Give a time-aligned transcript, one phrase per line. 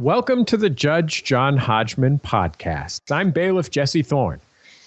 [0.00, 3.10] Welcome to the Judge John Hodgman podcast.
[3.10, 4.40] I'm bailiff Jesse Thorne.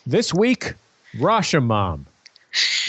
[0.07, 0.75] This week,
[1.17, 2.05] Rashomon.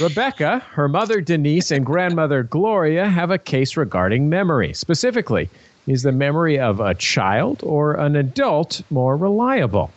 [0.00, 4.72] Rebecca, her mother Denise, and grandmother Gloria have a case regarding memory.
[4.72, 5.50] Specifically,
[5.88, 9.90] is the memory of a child or an adult more reliable?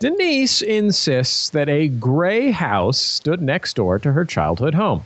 [0.00, 5.04] Denise insists that a gray house stood next door to her childhood home.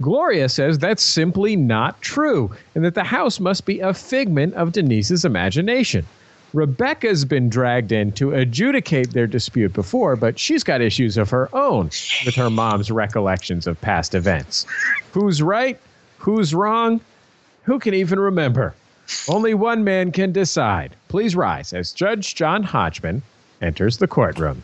[0.00, 4.72] Gloria says that's simply not true and that the house must be a figment of
[4.72, 6.06] Denise's imagination.
[6.52, 11.48] Rebecca's been dragged in to adjudicate their dispute before, but she's got issues of her
[11.54, 11.90] own
[12.24, 14.66] with her mom's recollections of past events.
[15.12, 15.78] Who's right?
[16.18, 17.00] Who's wrong?
[17.62, 18.74] Who can even remember?
[19.28, 20.96] Only one man can decide.
[21.08, 23.22] Please rise as Judge John Hodgman
[23.60, 24.62] enters the courtroom.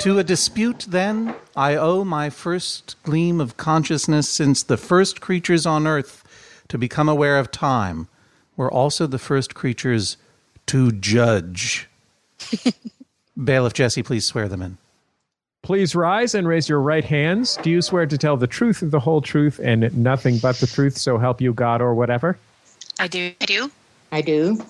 [0.00, 5.66] To a dispute, then, I owe my first gleam of consciousness since the first creatures
[5.66, 6.22] on earth
[6.68, 8.08] to become aware of time
[8.56, 10.16] were also the first creatures
[10.66, 11.88] to judge.
[13.44, 14.78] Bailiff Jesse, please swear them in.
[15.62, 17.58] Please rise and raise your right hands.
[17.62, 20.96] Do you swear to tell the truth, the whole truth, and nothing but the truth,
[20.96, 22.38] so help you God or whatever?
[23.00, 23.32] I do.
[23.40, 23.70] I do.
[24.12, 24.64] I do.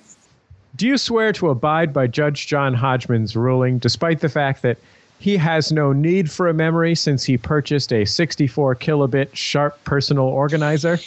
[0.77, 4.79] Do you swear to abide by Judge John Hodgman's ruling, despite the fact that
[5.19, 10.27] he has no need for a memory since he purchased a 64 kilobit Sharp personal
[10.27, 10.99] organizer?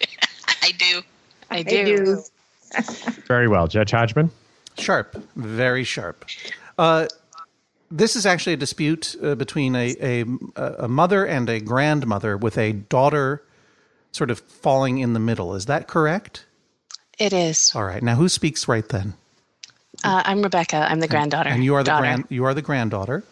[0.62, 1.02] I do.
[1.50, 1.84] I I do.
[1.84, 2.22] do.
[3.26, 4.30] Very well, Judge Hodgman.
[4.76, 6.24] Sharp, very sharp.
[6.78, 7.08] Uh,
[7.90, 10.24] this is actually a dispute uh, between a, a
[10.84, 13.42] a mother and a grandmother with a daughter
[14.12, 15.54] sort of falling in the middle.
[15.54, 16.44] Is that correct?
[17.18, 17.72] It is.
[17.74, 18.02] All right.
[18.02, 19.14] Now, who speaks right then?
[20.04, 20.86] Uh, I'm Rebecca.
[20.88, 21.48] I'm the granddaughter.
[21.50, 22.02] And you are the daughter.
[22.02, 23.24] grand you are the granddaughter.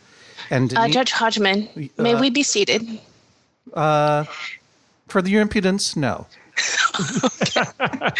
[0.50, 3.00] And Uh, Judge Hodgman, may Uh, we be seated?
[3.72, 6.26] for the, your impudence, no.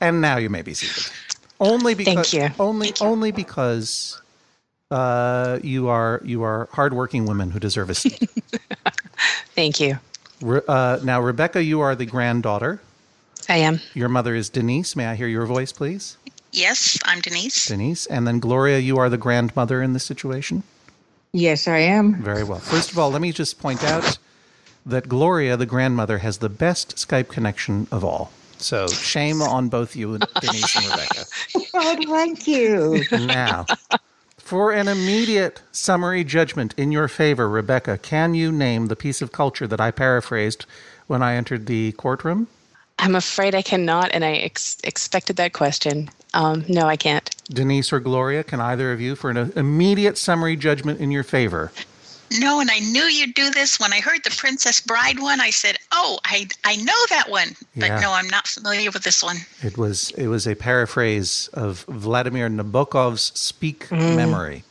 [0.00, 1.10] and now you may be seated.
[1.60, 2.54] Only because Thank you.
[2.64, 4.20] only only because
[4.90, 8.28] uh, you are you are hardworking women who deserve a seat.
[9.56, 9.98] Thank you.
[10.40, 12.80] Re- uh, now, Rebecca, you are the granddaughter.
[13.48, 13.80] I am.
[13.94, 14.94] Your mother is Denise.
[14.94, 16.16] May I hear your voice, please?
[16.58, 17.66] Yes, I'm Denise.
[17.66, 18.06] Denise.
[18.06, 20.64] And then Gloria, you are the grandmother in this situation.
[21.32, 22.20] Yes, I am.
[22.20, 22.58] Very well.
[22.58, 24.18] First of all, let me just point out
[24.84, 28.32] that Gloria, the grandmother, has the best Skype connection of all.
[28.56, 31.24] So shame on both you, and Denise and Rebecca.
[31.74, 33.04] Oh, thank you.
[33.12, 33.66] Now,
[34.38, 39.30] for an immediate summary judgment in your favor, Rebecca, can you name the piece of
[39.30, 40.66] culture that I paraphrased
[41.06, 42.48] when I entered the courtroom?
[42.98, 46.10] I'm afraid I cannot, and I ex- expected that question.
[46.34, 47.28] Um, no, I can't.
[47.50, 51.72] Denise or Gloria, can either of you, for an immediate summary judgment in your favor?
[52.38, 53.80] No, and I knew you'd do this.
[53.80, 57.56] When I heard the Princess Bride one, I said, "Oh, I I know that one."
[57.74, 58.00] But Yeah.
[58.00, 59.38] no, I'm not familiar with this one.
[59.62, 64.62] It was it was a paraphrase of Vladimir Nabokov's "Speak Memory."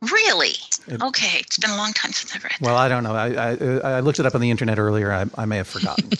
[0.00, 0.54] Really?
[1.02, 2.52] okay, it's been a long time since I've read.
[2.54, 2.60] It.
[2.62, 3.14] Well, I don't know.
[3.14, 5.12] I, I I looked it up on the internet earlier.
[5.12, 6.08] I, I may have forgotten.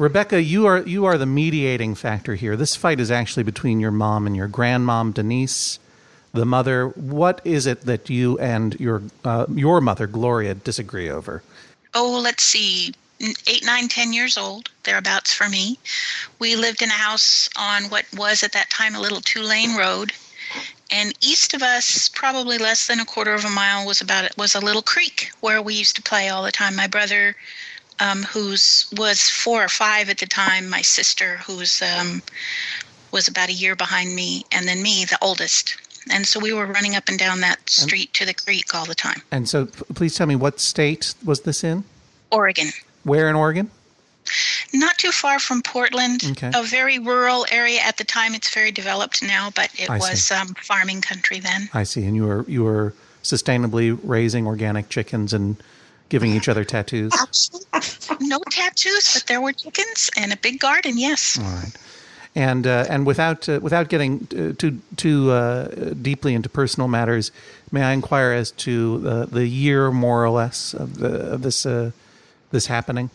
[0.00, 2.56] Rebecca, you are you are the mediating factor here.
[2.56, 5.78] This fight is actually between your mom and your grandmom, Denise,
[6.32, 6.88] the mother.
[6.88, 11.42] What is it that you and your uh, your mother, Gloria, disagree over?
[11.94, 12.94] oh, let's see,
[13.46, 15.78] eight, nine, ten years old, thereabouts for me.
[16.38, 19.76] We lived in a house on what was at that time a little two lane
[19.76, 20.12] road.
[20.90, 24.54] And east of us, probably less than a quarter of a mile, was about was
[24.54, 26.74] a little creek where we used to play all the time.
[26.74, 27.36] My brother,
[28.00, 32.22] um, who's was four or five at the time, my sister, who's um,
[33.12, 35.76] was about a year behind me, and then me, the oldest.
[36.10, 38.94] And so we were running up and down that street to the creek all the
[38.94, 39.20] time.
[39.30, 41.84] And so, p- please tell me what state was this in?
[42.32, 42.68] Oregon.
[43.04, 43.70] Where in Oregon?
[44.72, 46.22] Not too far from Portland.
[46.30, 46.50] Okay.
[46.54, 48.34] A very rural area at the time.
[48.34, 51.68] It's very developed now, but it I was um, farming country then.
[51.74, 52.04] I see.
[52.04, 55.56] And you were you were sustainably raising organic chickens and
[56.10, 57.12] giving each other tattoos.
[58.20, 60.98] no tattoos, but there were chickens and a big garden.
[60.98, 61.38] Yes.
[61.38, 61.72] All right.
[62.36, 67.32] And uh, and without uh, without getting uh, too too uh, deeply into personal matters,
[67.72, 71.66] may I inquire as to uh, the year, more or less, of, the, of this
[71.66, 71.90] uh,
[72.52, 73.10] this happening?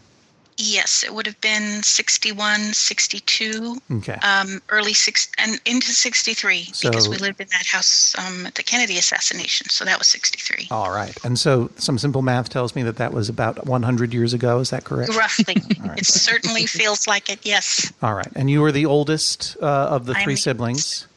[0.58, 4.14] Yes, it would have been 61, 62, Okay.
[4.24, 8.64] um, early six, and into 63 because we lived in that house um, at the
[8.64, 9.68] Kennedy assassination.
[9.70, 10.70] So that was 63.
[10.72, 11.14] All right.
[11.26, 14.60] And so some simple math tells me that that was about 100 years ago.
[14.60, 15.14] Is that correct?
[15.16, 15.56] Roughly.
[15.98, 17.92] It certainly feels like it, yes.
[18.02, 18.28] All right.
[18.36, 21.08] And you were the oldest uh, of the I'm three siblings.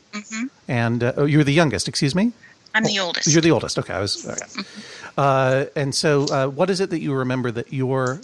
[0.67, 1.87] And uh, oh, you were the youngest.
[1.89, 2.33] Excuse me.
[2.75, 3.27] I'm the oldest.
[3.29, 3.79] You're the oldest.
[3.79, 4.27] Okay, I was.
[4.27, 4.69] Okay.
[5.17, 8.21] Uh, and so, uh, what is it that you remember that your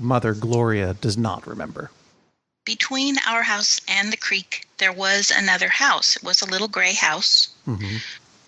[0.00, 1.90] mother Gloria does not remember?
[2.66, 6.14] between our house and the creek, there was another house.
[6.14, 7.48] It was a little gray house.
[7.64, 7.96] hmm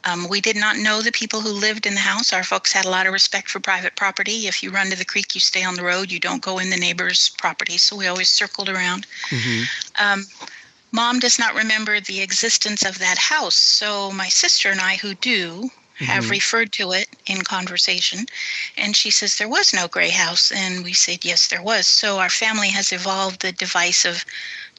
[0.04, 2.32] Um, we did not know the people who lived in the house.
[2.32, 4.46] Our folks had a lot of respect for private property.
[4.46, 6.10] If you run to the creek, you stay on the road.
[6.12, 7.78] You don't go in the neighbor's property.
[7.78, 9.06] So we always circled around.
[9.30, 9.62] hmm
[9.98, 10.26] Um,
[10.92, 13.54] Mom does not remember the existence of that house.
[13.54, 16.30] So my sister and I, who do, have Mhm.
[16.30, 18.26] referred to it in conversation.
[18.76, 20.50] And she says there was no gray house.
[20.50, 21.86] And we said, yes, there was.
[21.86, 24.24] So our family has evolved the device of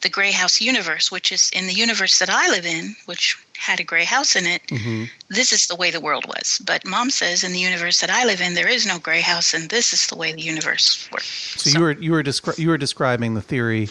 [0.01, 3.79] the gray house universe, which is in the universe that I live in, which had
[3.79, 4.61] a gray house in it.
[4.69, 6.59] hmm This is the way the world was.
[6.65, 9.53] But mom says in the universe that I live in, there is no gray house,
[9.53, 11.55] and this is the way the universe works.
[11.57, 13.89] So, you were you were descri- you were describing the theory,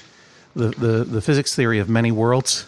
[0.55, 2.67] the, the the physics theory of many worlds.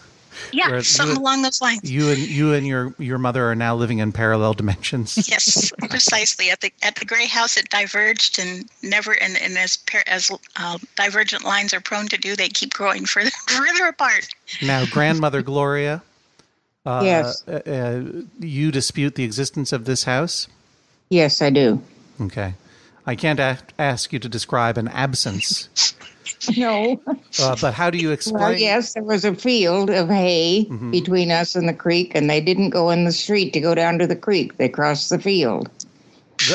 [0.53, 1.91] Yeah, Whereas something you- along those lines.
[1.91, 5.29] You and you and your your mother are now living in parallel dimensions.
[5.31, 6.51] Yes, precisely.
[6.51, 9.13] At the at the gray house, it diverged and never.
[9.13, 13.05] And, and as par, as uh, divergent lines are prone to do, they keep growing
[13.07, 14.29] further further apart.
[14.63, 16.03] Now, grandmother Gloria.
[16.87, 17.43] Uh, Yes.
[17.49, 20.49] Uh, uh, you dispute the existence of this house.
[21.09, 21.81] Yes, I do.
[22.21, 22.55] Okay.
[23.07, 25.69] I can't a- ask you to describe an absence,
[26.57, 27.01] No.
[27.41, 28.41] uh, but how do you explain?
[28.43, 30.91] Well, yes, there was a field of hay Mhm.
[30.91, 33.99] between us and the creek, and they didn't go in the street to go down
[33.99, 34.57] to the creek.
[34.57, 35.69] They crossed the field.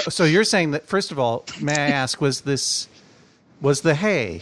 [0.09, 2.87] So you're saying that first of all, may I ask, was this
[3.61, 4.41] was the hay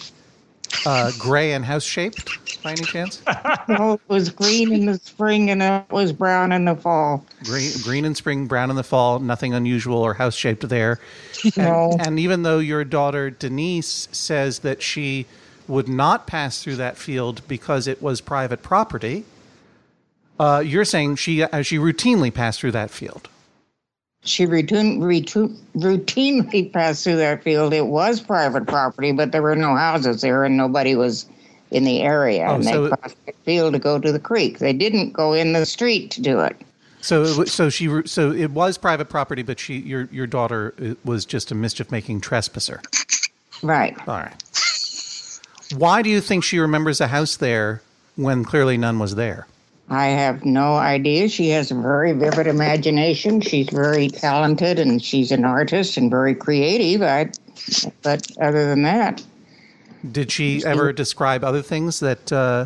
[0.86, 3.22] uh, gray and house shaped by any chance?
[3.70, 7.26] No, it was green in the spring and it was brown in the fall.
[7.44, 9.20] Green, green in spring, brown in the fall.
[9.20, 11.00] Nothing unusual or house shaped there.
[11.44, 11.98] And, No.
[12.00, 15.26] and even though your daughter Denise says that she
[15.68, 19.26] would not pass through that field because it was private property,
[20.40, 23.28] uh, you're saying she uh, she routinely passed through that field.
[24.28, 27.74] She routine, routine, routinely passed through that field.
[27.74, 31.26] It was private property, but there were no houses there and nobody was
[31.72, 32.46] in the area.
[32.48, 34.60] Oh, and they so- crossed the field to go to the creek.
[34.60, 36.56] They didn't go in the street to do it.
[37.00, 40.96] So, it, so she, so it was private property, but she, your, your daughter uh,
[41.06, 42.82] was just a mischief-making trespasser.
[43.64, 43.96] Right.
[44.08, 44.34] All right.
[45.76, 47.82] Why do you think she remembers a house there
[48.16, 49.48] when clearly none was there?
[49.90, 51.30] I have no idea.
[51.30, 53.40] She has a very vivid imagination.
[53.40, 57.02] She's very talented and she's an artist and very creative.
[57.02, 57.30] I,
[58.02, 59.24] but other than that,
[60.10, 62.66] Did she ever describe other things that uh,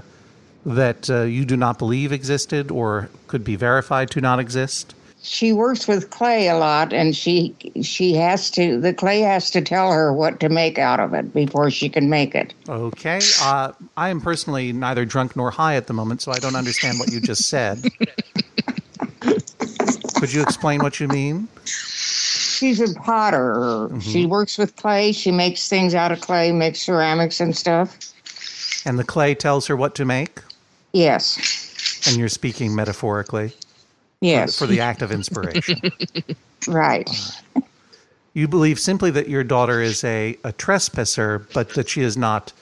[0.65, 4.95] that uh, you do not believe existed or could be verified to not exist?
[5.23, 9.61] She works with clay a lot and she she has to the clay has to
[9.61, 12.53] tell her what to make out of it before she can make it.
[12.67, 13.19] Okay.
[13.41, 16.97] Uh, I am personally neither drunk nor high at the moment, so I don't understand
[16.99, 17.83] what you just said.
[20.15, 21.47] Could you explain what you mean?
[21.65, 23.89] She's a potter.
[24.01, 25.11] She works with clay.
[25.11, 27.97] She makes things out of clay, makes ceramics and stuff.
[28.85, 30.41] And the clay tells her what to make,
[30.93, 32.03] Yes.
[32.07, 33.53] and you're speaking metaphorically
[34.21, 34.57] Yes.
[34.57, 35.79] for the act of inspiration.
[36.67, 37.09] right.
[38.33, 42.53] You believe simply that your daughter is a, a trespasser, but that she is not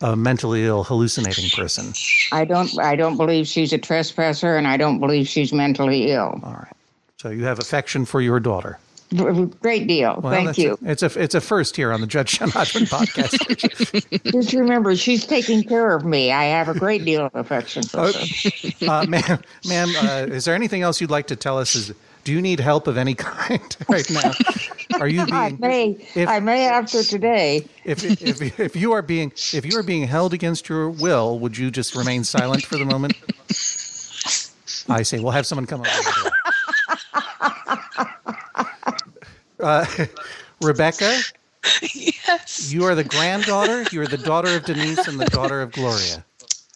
[0.00, 1.92] a mentally ill, hallucinating person.
[2.32, 6.38] I don't I don't believe she's a trespasser and I don't believe she's mentally ill.
[6.42, 6.72] All right.
[7.18, 8.78] So you have affection for your daughter.
[9.60, 10.20] Great deal.
[10.22, 10.78] Well, Thank you.
[10.84, 14.32] A, it's a it's a first here on the Judge John Hodgman podcast.
[14.32, 16.32] Just remember, she's taking care of me.
[16.32, 18.88] I have a great deal of affection for Oh, her.
[18.90, 21.74] uh, ma'am, ma'am uh, is there anything else you'd like to tell us?
[21.76, 21.92] Is
[22.24, 24.32] do you need help of any kind right now?
[24.98, 25.34] Are you being?
[25.36, 27.64] I may, if- I may after today.
[27.84, 31.56] if, if if you are being if you are being held against your will, would
[31.56, 33.14] you just remain silent for the moment?
[34.88, 36.30] I say We'll have someone come over.
[39.66, 39.84] Uh,
[40.62, 41.18] Rebecca,
[41.92, 43.84] yes, you are the granddaughter.
[43.90, 46.24] You are the daughter of Denise and the daughter of Gloria.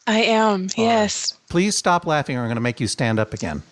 [0.06, 0.68] I am.
[0.76, 3.62] Yes, Please stop laughing, or I'm going to make you stand up again.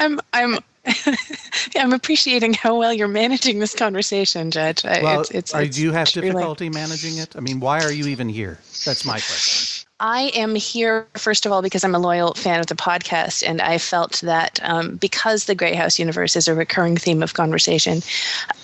[0.00, 0.18] I'm.
[0.32, 0.58] I'm.
[1.76, 4.84] I'm appreciating how well you're managing this conversation, Judge.
[4.84, 7.36] I- Well, it's, it's, are, it's do you have difficulty managing it?
[7.36, 8.58] I mean, why are you even here?
[8.84, 9.71] That's my question.
[10.02, 13.62] I am here, first of all, because I'm a loyal fan of the podcast, and
[13.62, 18.02] I felt that um, because the Grey House universe is a recurring theme of conversation,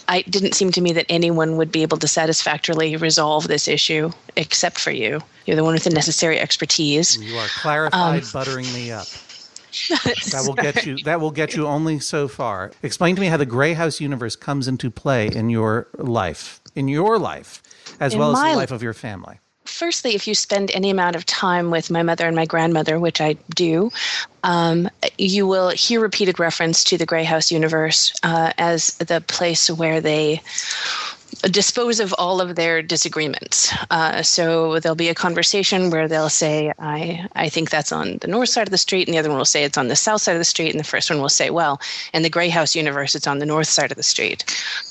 [0.08, 3.68] I it didn't seem to me that anyone would be able to satisfactorily resolve this
[3.68, 5.20] issue except for you.
[5.46, 7.16] You're the one with the necessary expertise.
[7.22, 9.06] You are clarified, Um, buttering me up.
[10.32, 10.96] That will get you.
[11.04, 12.72] That will get you only so far.
[12.82, 16.88] Explain to me how the Grey House universe comes into play in your life, in
[16.88, 17.62] your life,
[18.00, 19.38] as In well as the life of your family.
[19.68, 23.20] Firstly, if you spend any amount of time with my mother and my grandmother, which
[23.20, 23.92] I do,
[24.42, 29.70] um, you will hear repeated reference to the Grey House universe uh, as the place
[29.70, 30.40] where they
[31.42, 33.72] dispose of all of their disagreements.
[33.90, 38.26] Uh, so there'll be a conversation where they'll say, I, I think that's on the
[38.26, 40.22] north side of the street, and the other one will say it's on the south
[40.22, 41.80] side of the street, and the first one will say, well,
[42.12, 44.42] in the Grey House universe, it's on the north side of the street.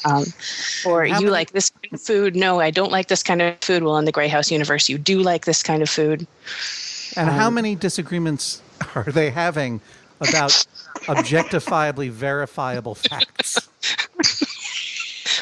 [0.05, 0.25] Um,
[0.85, 2.35] or How you many- like this food.
[2.35, 3.83] No, I don't like this kind of food.
[3.83, 6.27] Well, in the Grey House universe, you do like this kind of food.
[7.15, 8.61] And Um, how many disagreements
[8.95, 9.81] are they having
[10.21, 10.51] about
[11.07, 13.67] objectifiably verifiable facts?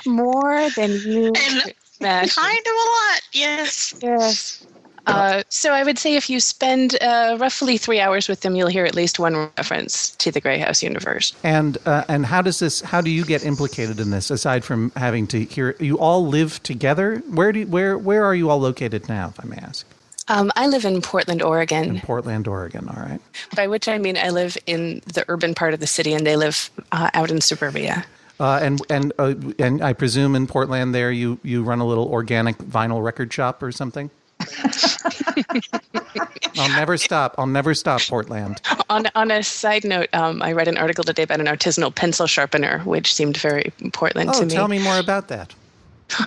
[0.05, 2.29] More than you And imagine.
[2.29, 3.93] Kind of a lot, yes.
[4.01, 4.65] Yes.
[5.07, 8.67] Uh, so I would say if you spend uh, roughly three hours with them, you'll
[8.69, 11.33] hear at least one reference to the Grey House universe.
[11.43, 12.81] And uh, and how does this?
[12.81, 14.31] How do you get implicated in this?
[14.31, 17.17] Aside from having to hear, you all live together.
[17.29, 19.29] Where do you, where where are you all located now?
[19.29, 19.85] If I may ask,
[20.27, 21.83] Um, I live in Portland, Oregon.
[21.97, 22.87] in Portland, Oregon.
[22.89, 23.21] All right.
[23.55, 26.35] by which I mean I live in the urban part of the city, and they
[26.35, 28.05] live uh, out in suburbia.
[28.39, 32.07] Uh, and and uh, and I presume in Portland there you you run a little
[32.07, 34.09] organic vinyl record shop or something.
[36.57, 37.35] I'll never stop.
[37.37, 38.61] I'll never stop Portland.
[38.89, 42.27] On on a side note, um, I read an article today about an artisanal pencil
[42.27, 44.53] sharpener, which seemed very Portland Oh, to me.
[44.53, 45.53] tell me more about that.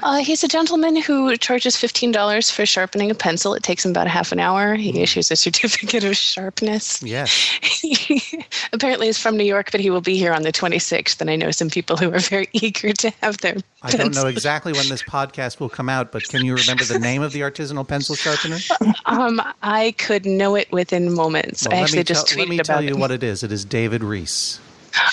[0.03, 3.55] Uh, he's a gentleman who charges fifteen dollars for sharpening a pencil.
[3.55, 4.75] It takes him about a half an hour.
[4.75, 7.03] He issues a certificate of sharpness.
[7.03, 7.31] Yes.
[7.63, 8.23] He
[8.73, 11.21] apparently is from New York, but he will be here on the 26th.
[11.21, 13.57] And I know some people who are very eager to have their.
[13.83, 16.99] I don't know exactly when this podcast will come out, but can you remember the
[16.99, 18.59] name of the artisanal pencil sharpener?
[19.07, 21.67] Um, I could know it within moments.
[21.67, 22.99] Well, I actually just tell, tweeted let me about tell you it.
[22.99, 23.43] what it is.
[23.43, 24.61] It is David Rees.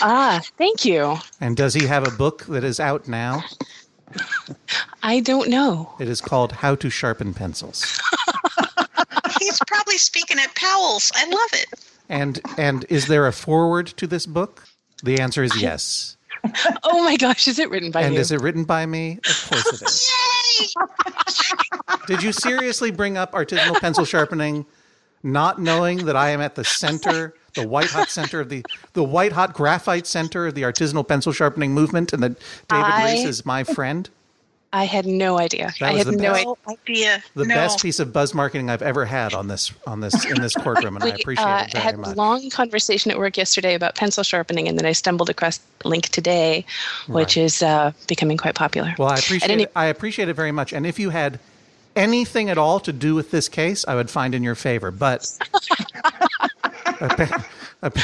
[0.02, 1.18] Ah, thank you.
[1.40, 3.44] And does he have a book that is out now?
[5.06, 5.94] I don't know.
[6.00, 8.02] It is called How to Sharpen Pencils.
[9.40, 11.12] He's probably speaking at Powell's.
[11.14, 11.68] I love it.
[12.10, 14.64] And and is there a forward to this book?
[15.04, 16.18] The answer is yes.
[16.84, 18.06] Oh my gosh, is it written by me?
[18.06, 18.22] And you?
[18.22, 19.20] is it written by me?
[19.28, 20.12] Of course it is.
[20.60, 21.96] Yay!
[22.08, 24.66] Did you seriously bring up artisanal pencil sharpening,
[25.24, 29.04] not knowing that I am at the center, the white hot center of the the
[29.04, 32.38] white hot graphite center of the artisanal pencil sharpening movement, and that
[32.70, 34.10] David I- Rees is my friend?
[34.76, 35.74] I had no idea.
[35.80, 36.80] That I was had the no best.
[36.82, 37.24] idea.
[37.34, 37.56] The no.
[37.56, 40.96] best piece of buzz marketing I've ever had on this on this in this courtroom,
[40.98, 42.18] and I appreciate uh, it very had a much.
[42.18, 46.66] long conversation at work yesterday about pencil sharpening, and then I stumbled across link today,
[47.08, 47.44] which Right.
[47.46, 48.94] is uh, becoming quite popular.
[48.98, 49.72] Well, I appreciate any- it.
[49.78, 50.74] I appreciate it very much.
[50.74, 51.40] And if you had
[51.96, 54.92] anything at all to do with this case, I would find in your favor.
[54.92, 55.26] But
[56.04, 57.46] appa- appa-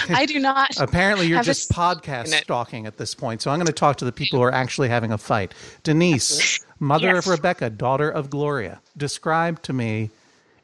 [0.10, 0.80] I do not.
[0.80, 3.42] apparently, you're just podcast stalking at this point.
[3.42, 5.54] So I'm going to talk to the people who are actually having a fight.
[5.84, 10.10] Denise, mother of Rebecca, daughter of Gloria, describe to me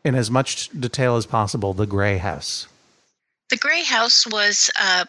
[0.04, 2.68] in as much detail as possible the Gray House.
[3.50, 5.06] The Gray House was, uh,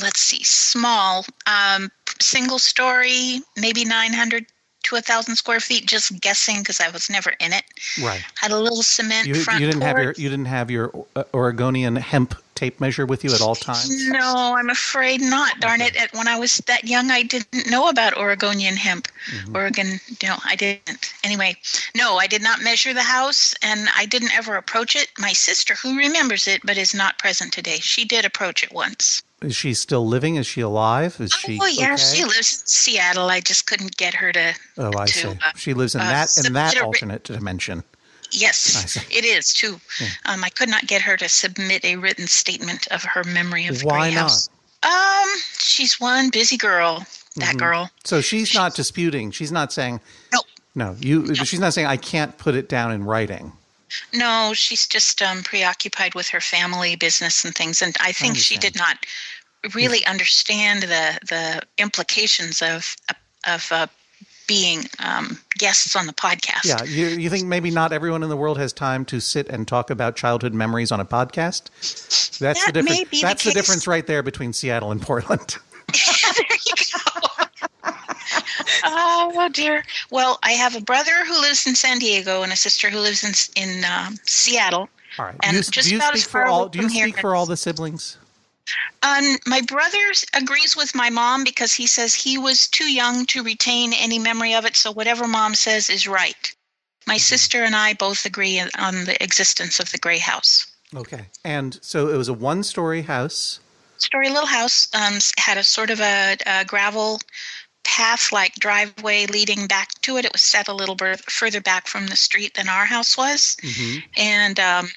[0.00, 4.46] let's see, small, um, single story, maybe 900
[4.88, 7.64] to a 1,000 square feet, just guessing because I was never in it.
[8.02, 8.24] Right.
[8.36, 11.24] Had a little cement You, front you didn't have your you didn't have your uh,
[11.34, 14.08] Oregonian hemp tape measure with you at all times.
[14.08, 15.60] No, I'm afraid not.
[15.60, 15.94] Darn it!
[15.96, 19.08] At- When I was that young, I didn't know about Oregonian hemp.
[19.30, 19.56] Mm-hmm.
[19.56, 21.12] Oregon, no, I didn't.
[21.22, 21.56] Anyway,
[21.94, 25.08] no, I did not measure the house, and I didn't ever approach it.
[25.18, 29.22] My sister, who remembers it but is not present today, she did approach it once.
[29.40, 30.34] Is she still living?
[30.36, 31.16] Is she alive?
[31.20, 31.58] Is she?
[31.62, 33.28] oh yeah, she lives in Seattle.
[33.30, 34.54] I just couldn't get her to.
[34.78, 35.28] Oh, I to, see.
[35.28, 37.84] uh, She lives in uh, that in that a alternate dimension.
[38.32, 39.80] Yes, it is too.
[40.26, 43.78] Um, I could not get her to submit a written statement of her memory of
[43.78, 44.22] the Why not?
[44.22, 44.50] House.
[44.82, 45.28] Um,
[45.58, 47.06] she's one busy girl.
[47.36, 47.58] That Mm-hmm.
[47.58, 47.90] girl.
[48.04, 49.30] So she's not disputing.
[49.30, 50.00] She's not saying
[50.32, 50.44] Nope.
[50.74, 50.96] no.
[50.98, 51.32] You.
[51.36, 53.52] She's not saying I can't put it down in writing.
[54.14, 58.56] No, she's just um, preoccupied with her family business and things, and I think she
[58.56, 58.98] did not
[59.74, 62.96] really understand the the implications of
[63.46, 63.86] of uh,
[64.46, 66.64] being um, guests on the podcast.
[66.64, 66.82] Yeah.
[66.84, 67.06] You.
[67.08, 70.16] You think maybe not everyone in the world has time to sit and talk about
[70.16, 71.68] childhood memories on a podcast?
[72.38, 73.10] That's the That may difference.
[73.10, 73.54] the That's the case.
[73.54, 75.56] difference right there between Seattle and Portland.
[76.36, 77.07] there you go.
[78.84, 79.84] Oh dear.
[80.10, 83.24] Well, I have a brother who lives in San Diego and a sister who lives
[83.24, 84.88] in in um, Seattle.
[85.18, 85.36] All right.
[85.42, 86.62] And you, just do you about as speak for far all?
[86.62, 88.16] away Do you from here speak for all the siblings?
[89.02, 89.98] Um, my brother
[90.34, 94.54] agrees with my mom because he says he was too young to retain any memory
[94.54, 96.54] of it, so whatever mom says is right.
[97.06, 100.66] My sister and I both agree on the existence of the gray house.
[100.94, 101.26] Okay.
[101.44, 103.60] And so it was a one-story house.
[103.96, 107.20] Story Little House um, had a sort of a, a gravel
[107.88, 110.24] path like driveway leading back to it.
[110.26, 113.56] It was set a little bit further back from the street than our house was.
[113.62, 113.98] Mm-hmm.
[114.18, 114.88] And um,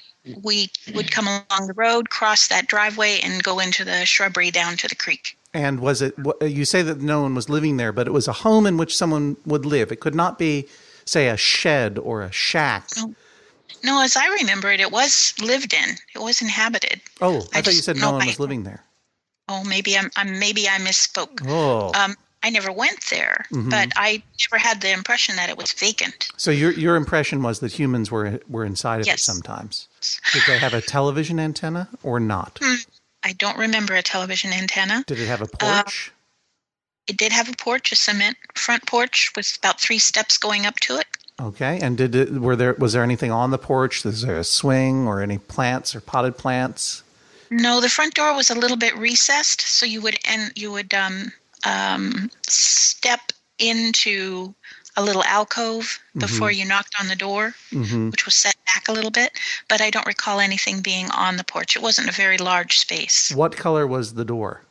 [0.42, 4.76] we would come along the road, cross that driveway, and go into the shrubbery down
[4.76, 5.38] to the creek.
[5.54, 6.14] And was it?
[6.42, 8.96] You say that no one was living there, but it was a home in which
[8.96, 9.90] someone would live.
[9.90, 10.68] It could not be,
[11.06, 12.88] say, a shed or a shack.
[12.96, 13.14] No.
[13.84, 15.96] No, as I remember it, it was lived in.
[16.14, 17.00] It was inhabited.
[17.20, 18.84] Oh, I, I thought you said no one was living there.
[19.48, 21.42] Oh, maybe I'm, I'm maybe I misspoke.
[21.48, 23.70] Oh, Um, I never went there, Mhm.
[23.70, 26.28] but I never had the impression that it was vacant.
[26.36, 29.88] so your your impression was that humans were were inside of it sometimes.
[30.32, 32.58] Did they have a television antenna or not?
[33.22, 35.04] I don't remember a television antenna.
[35.06, 36.10] Did it have a Uh, porch?
[37.06, 40.78] It did have a porch, a cement front porch with about three steps going up
[40.80, 41.06] to it.
[41.40, 44.04] Okay, and did it, were there was there anything on the porch?
[44.04, 47.02] Was there a swing or any plants or potted plants?
[47.50, 50.92] No, the front door was a little bit recessed, so you would and you would
[50.94, 51.32] um,
[51.64, 54.54] um, step into
[54.96, 58.92] a little alcove before you knocked on the door, hmm which was set back a
[58.92, 59.32] little bit.
[59.68, 61.76] But I don't recall anything being on the porch.
[61.76, 63.32] It wasn't a very large space.
[63.34, 64.62] What color was the door?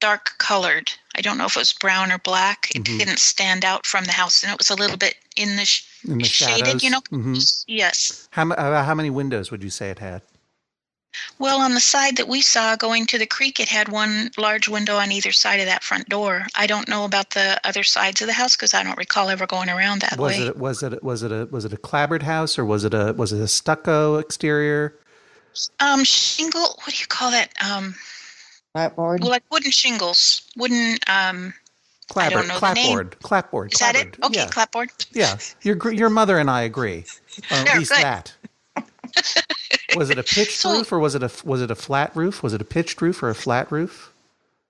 [0.00, 0.92] Dark colored.
[1.16, 2.68] I don't know if it was brown or black.
[2.74, 2.98] It Mhm.
[2.98, 5.84] didn't stand out from the house, and it was a little bit in the, sh-
[6.06, 6.66] In the shaded.
[6.66, 6.82] shadows?
[6.84, 7.00] You know.
[7.10, 7.64] Mhm.
[7.66, 8.28] Yes.
[8.32, 10.20] How uh, how many windows would you say it had?
[11.38, 14.68] Well, on the side that we saw going to the creek, it had one large
[14.68, 16.46] window on either side of that front door.
[16.54, 19.46] I don't know about the other sides of the house because I don't recall ever
[19.46, 20.46] going around that Was way.
[20.46, 23.12] it was it was it a was it a clapboard house or was it a
[23.16, 24.98] was it a stucco exterior?
[25.80, 26.62] Um, shingle.
[26.84, 27.52] What do you call that?
[27.64, 27.94] Um,
[28.74, 29.20] Clapboard.
[29.20, 30.98] well, like wooden shingles, wooden.
[31.06, 31.54] Um,
[32.10, 32.84] I Clapboard, don't know the name.
[32.86, 33.72] clapboard, clapboard.
[33.72, 34.16] is that it?
[34.22, 34.48] Okay, yeah.
[34.48, 34.90] clapboard.
[35.12, 37.04] Yeah, your your mother and I agree.
[37.50, 38.02] Or at Yeah, least good.
[38.02, 38.34] that.
[39.96, 42.42] Was it a pitched So- roof or was it a was it a flat roof?
[42.42, 44.10] Was it a pitched roof or a flat roof?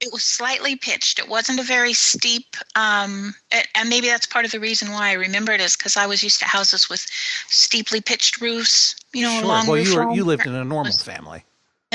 [0.01, 1.19] It was slightly pitched.
[1.19, 2.57] It wasn't a very steep.
[2.75, 5.97] Um, a- and maybe that's part of the reason why I remember it is because
[5.97, 7.07] I was used to houses with
[7.49, 8.97] steeply pitched roofs.
[9.13, 9.47] You know, sure.
[9.49, 11.45] long Well, roof you were you lived in a normal family.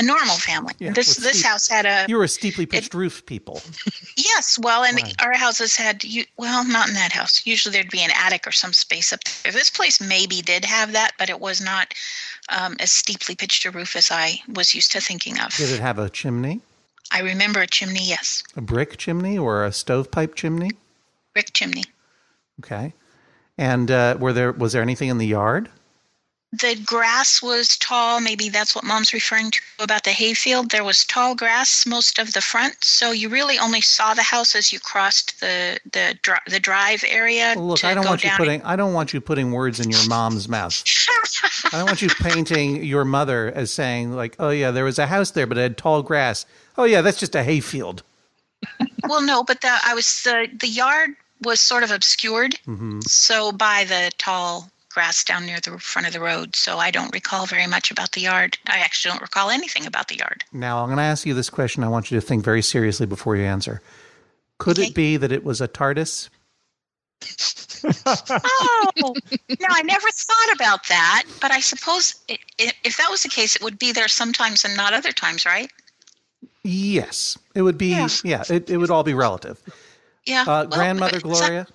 [0.00, 0.74] A normal family.
[0.78, 3.62] Yeah, this this steep- house had a You were a steeply pitched roof people.
[4.16, 5.14] Yes, well, and Right.
[5.22, 6.24] our houses had you.
[6.36, 7.42] Well, not in that house.
[7.44, 9.52] Usually there'd be an attic or some space up there.
[9.52, 11.94] This place maybe did have that, but it was not
[12.48, 15.54] um, as steeply pitched a roof as I was used to thinking of.
[15.54, 16.60] Did it have a chimney,
[17.12, 18.04] I remember a chimney.
[18.04, 20.70] Yes, a brick chimney, or a stovepipe chimney?
[21.34, 21.84] brick chimney.
[22.64, 22.92] Okay.
[23.58, 25.68] And uh, were there was there anything in the yard?
[26.52, 28.20] The grass was tall.
[28.20, 30.70] Maybe that's what Mom's referring to about the hayfield.
[30.70, 34.56] There was tall grass most of the front, so you really only saw the house
[34.56, 37.54] as you crossed the the dri- the drive area.
[37.54, 40.04] Well, look, I don't want you putting I don't want you putting words in your
[40.08, 40.82] mom's mouth.
[41.72, 45.06] I don't want you painting your mother as saying like, "Oh yeah, there was a
[45.06, 48.02] house there, but it had tall grass." Oh yeah, that's just a hayfield.
[49.08, 51.10] Well, no, but the I was the the yard
[51.42, 56.12] was sort of obscured, hmm so by the tall grass down near the front of
[56.12, 56.54] the road.
[56.56, 58.58] So I don't recall very much about the yard.
[58.66, 60.44] I actually don't recall anything about the yard.
[60.52, 61.82] Now I'm going to ask you this question.
[61.84, 63.80] I want you to think very seriously before you answer.
[64.58, 64.88] Could Okay.
[64.88, 66.28] it be that it was a TARDIS?
[67.82, 71.24] Oh no, I never thought about that.
[71.40, 74.64] But I suppose i i if that was the case, it would be there sometimes
[74.64, 75.70] and not other times, right?
[76.64, 77.88] Yes, it would be.
[77.88, 78.42] Yeah, Yeah.
[78.50, 79.60] it, it would all be relative.
[80.26, 80.42] Yeah.
[80.42, 81.66] Uh, well, Grandmother but- so- Gloria,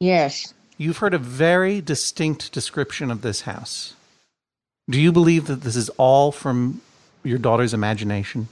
[0.00, 0.52] Yes.
[0.76, 3.94] You've heard a very distinct description of this house.
[4.88, 6.80] Do you believe that this is all from
[7.24, 8.48] your daughter's imagination?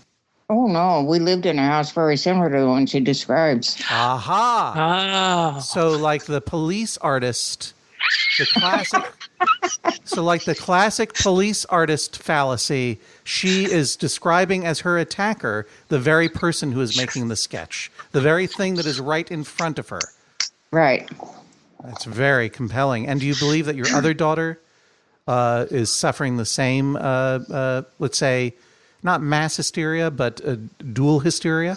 [0.51, 3.83] Oh no, we lived in a house very similar to the one she describes.
[3.91, 5.55] Aha!
[5.57, 5.61] Oh.
[5.61, 7.73] So, like the police artist,
[8.39, 9.05] the classic.
[10.05, 16.29] so, like the classic police artist fallacy, she is describing as her attacker the very
[16.29, 19.89] person who is making the sketch, the very thing that is right in front of
[19.89, 20.01] her.
[20.71, 21.09] Right.
[21.85, 23.07] That's very compelling.
[23.07, 24.61] And do you believe that your other daughter
[25.27, 28.55] uh, is suffering the same, uh, uh, let's say,
[29.03, 30.57] not mass hysteria, but uh,
[30.93, 31.77] dual hysteria?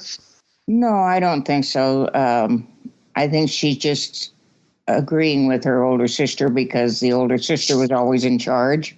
[0.67, 2.09] No, I don't think so.
[2.13, 2.67] Um,
[3.15, 4.31] I think she's just
[4.87, 8.95] agreeing with her older sister because the older sister was always in charge.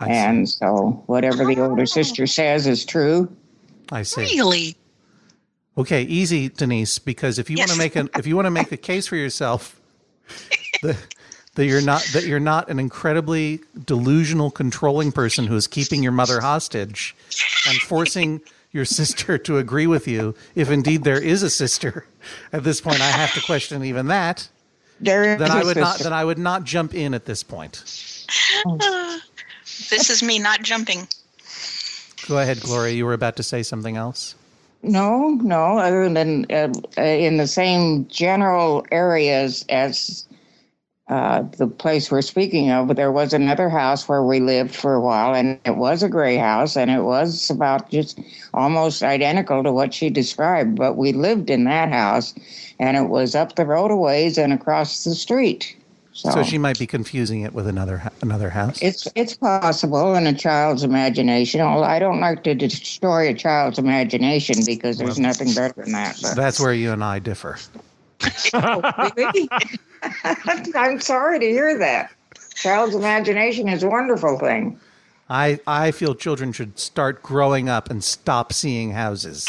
[0.00, 0.12] I see.
[0.12, 3.34] And so whatever the older sister says is true.
[3.90, 4.20] I see.
[4.20, 4.76] Really?
[5.78, 8.72] Okay, easy, Denise, because if you want to make an if you want to make
[8.72, 9.80] a case for yourself
[10.82, 10.96] that,
[11.54, 16.12] that you're not that you're not an incredibly delusional controlling person who is keeping your
[16.12, 17.16] mother hostage
[17.68, 18.40] and forcing
[18.72, 22.06] your sister to agree with you if indeed there is a sister.
[22.52, 24.48] At this point I have to question even that.
[25.00, 27.42] There is Then a I would not then I would not jump in at this
[27.42, 27.82] point.
[29.90, 31.06] This is me not jumping.
[32.28, 34.34] Go ahead, Gloria, you were about to say something else.
[34.86, 40.28] No, no, other than uh, uh, in the same general areas as
[41.08, 45.00] uh, the place we're speaking of, there was another house where we lived for a
[45.00, 48.20] while, and it was a gray house, and it was about just
[48.54, 50.76] almost identical to what she described.
[50.76, 52.34] But we lived in that house,
[52.78, 55.76] and it was up the road a ways and across the street.
[56.16, 58.80] So, So she might be confusing it with another another house.
[58.80, 61.60] it's it's possible in a child's imagination.
[61.60, 66.18] Although I don't like to destroy a child's imagination because there's nothing better than that.
[66.22, 67.58] But That's where you and I differ.
[68.54, 69.48] Really?
[70.74, 72.10] I'm sorry to hear that.
[72.54, 74.80] Child's imagination is a wonderful thing.
[75.28, 79.44] I I feel children should start growing up and stop seeing houses.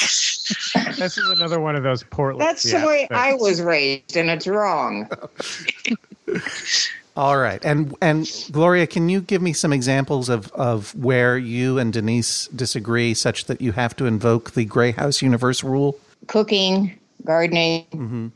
[0.97, 2.45] This is another one of those Portland.
[2.45, 3.11] That's yeah, the way things.
[3.11, 5.09] I was raised, and it's wrong.
[7.17, 11.79] All right, and and Gloria, can you give me some examples of of where you
[11.79, 15.99] and Denise disagree, such that you have to invoke the Gray House Universe rule?
[16.27, 18.31] Cooking, gardening,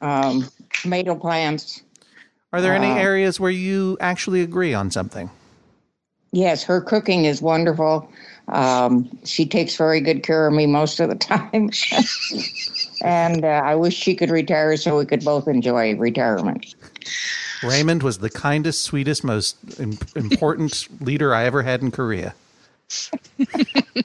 [0.00, 0.48] um,
[0.82, 1.82] tomato plants.
[2.52, 2.96] Are there any Wow.
[2.96, 5.30] areas where you actually agree on something?
[6.32, 8.10] Yes, her cooking is wonderful.
[8.48, 11.70] Um, she takes very good care of me most of the time.
[13.02, 16.74] and uh, I wish she could retire so we could both enjoy retirement.
[17.62, 19.56] Raymond was the kindest, sweetest, most
[20.14, 22.34] important leader I ever had in Korea.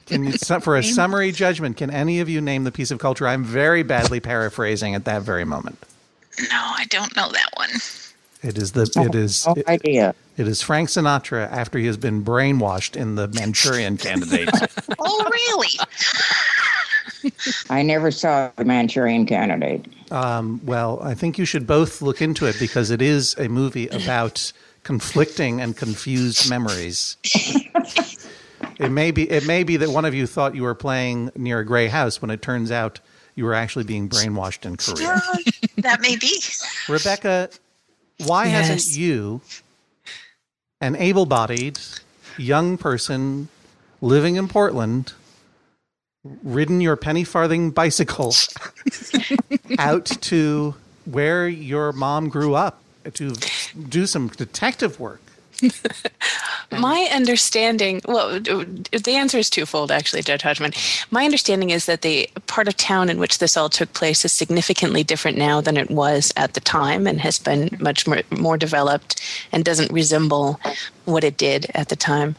[0.06, 3.26] Can you, for a summary judgment, can any of you name the piece of culture
[3.26, 5.78] I'm very badly paraphrasing at that very moment?
[6.38, 7.70] No, I don't know that one.
[8.42, 10.14] It is the it is No it, idea.
[10.36, 14.50] it is Frank Sinatra after he has been brainwashed in the Manchurian Candidate.
[14.98, 15.78] Oh, really?
[17.70, 19.86] I never saw the Manchurian Candidate.
[20.12, 23.88] Um, well, I think you should both look into it because it is a movie
[23.88, 27.16] about conflicting and confused memories.
[28.78, 31.60] it may be it may be that one of you thought you were playing near
[31.60, 33.00] a gray house when it turns out
[33.34, 35.20] you were actually being brainwashed in Korea.
[35.78, 36.40] that may be.
[36.88, 37.50] Rebecca,
[38.26, 38.68] why Yes.
[38.68, 39.40] hasn't you,
[40.80, 41.78] an able-bodied
[42.36, 43.48] young person
[44.00, 45.12] living in Portland,
[46.42, 48.34] ridden your penny farthing bicycle
[49.78, 52.82] out to where your mom grew up
[53.14, 53.34] to
[53.88, 55.20] do some detective work?
[56.70, 56.80] Mm-hmm.
[56.80, 60.72] My understanding, well, the answer is twofold, actually, Judge Hodgman.
[61.10, 64.32] My understanding is that the part of town in which this all took place is
[64.32, 68.56] significantly different now than it was at the time and has been much more, more
[68.56, 69.20] developed
[69.52, 70.60] and doesn't resemble
[71.04, 72.34] what it did at the time.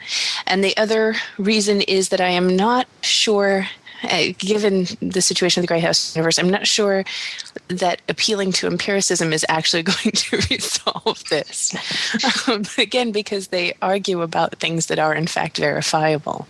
[0.48, 3.68] And the other reason is that I am not sure.
[4.06, 7.04] Uh, given the situation of the Grey House universe, I'm not sure
[7.68, 11.76] that appealing to empiricism is actually going to resolve this.
[12.48, 16.48] Um, again, because they argue about things that are in fact verifiable.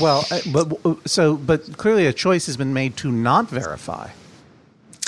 [0.00, 4.10] Well, uh, but so but clearly a choice has been made to not verify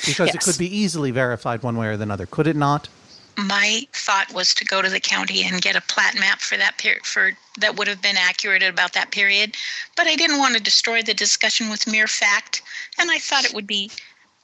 [0.07, 2.27] because it could be easily verified one way or the other.
[2.27, 2.89] Could it not?
[3.37, 6.79] My thought was to go to the county and get a plat map for that
[6.79, 9.57] period for that would have been accurate about that period,
[9.97, 12.62] but I didn't want to destroy the discussion with mere fact,
[12.99, 13.90] and I thought it would be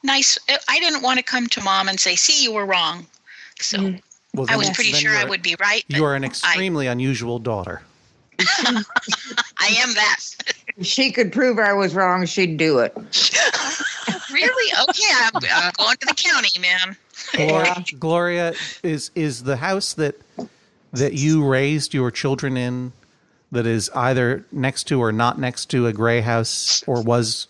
[0.02, 0.38] nice.
[0.48, 3.06] Uh, I didn't want to come to mom and say, "See, you were wrong."
[3.60, 4.02] So mm.
[4.34, 5.84] Well, I then- was pretty then sure I would be right.
[5.88, 7.82] You are an I, extremely unusual daughter.
[8.38, 10.20] I am that.
[10.76, 12.96] If she could prove I was wrong, she'd do it.
[14.32, 14.72] really?
[14.88, 16.96] Okay, I'm, I'm going to the county, man.
[17.34, 20.16] Gloria, Gloria, is is the house that
[20.92, 22.92] that you raised your children in
[23.52, 27.48] that is either next to or not next to a gray house, or was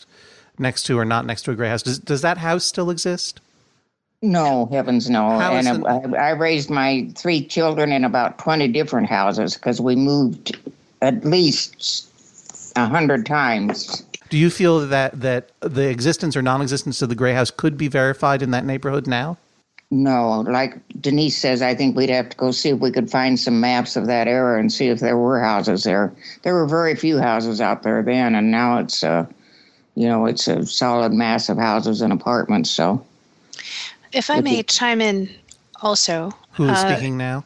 [0.58, 1.82] next to or not next to a gray house?
[1.82, 3.40] Does does that house still exist?
[4.22, 5.38] No, heavens no.
[5.38, 9.80] How and it- I, I raised my three children in about 20 different houses because
[9.80, 10.58] we moved
[11.00, 12.06] at least
[12.76, 14.02] a hundred times.
[14.28, 17.88] Do you feel that that the existence or non-existence of the gray house could be
[17.88, 19.38] verified in that neighborhood now?
[19.92, 23.38] No, like Denise says, I think we'd have to go see if we could find
[23.38, 26.12] some maps of that era and see if there were houses there.
[26.42, 29.26] There were very few houses out there then, and now it's uh,
[29.96, 32.70] you know, it's a solid mass of houses and apartments.
[32.70, 33.04] So
[34.12, 35.28] If I may chime in
[35.82, 36.32] also.
[36.52, 37.44] Who is uh, speaking now?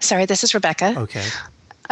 [0.00, 0.94] Sorry, this is Rebecca.
[0.98, 1.24] Okay.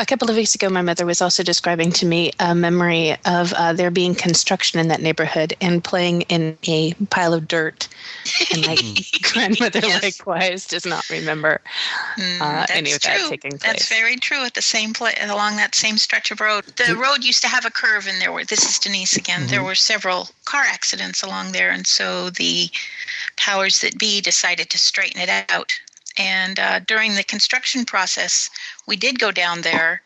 [0.03, 3.53] A couple of weeks ago, my mother was also describing to me a memory of
[3.53, 7.87] uh, there being construction in that neighborhood and playing in a pile of dirt.
[8.51, 8.77] And my
[9.23, 10.03] grandmother Yes.
[10.03, 11.61] likewise does not remember
[12.19, 13.63] uh, any of That's that taking place.
[13.63, 14.45] That's very true.
[14.45, 17.65] At the same place, along that same stretch of road, the road used to have
[17.65, 18.45] a curve, and there were.
[18.45, 19.47] This is Denise again.
[19.47, 22.71] There were several car accidents along there, and so the
[23.37, 25.73] powers that be decided to straighten it out.
[26.19, 28.51] And uh, during the construction process,
[28.87, 30.03] we did go down there.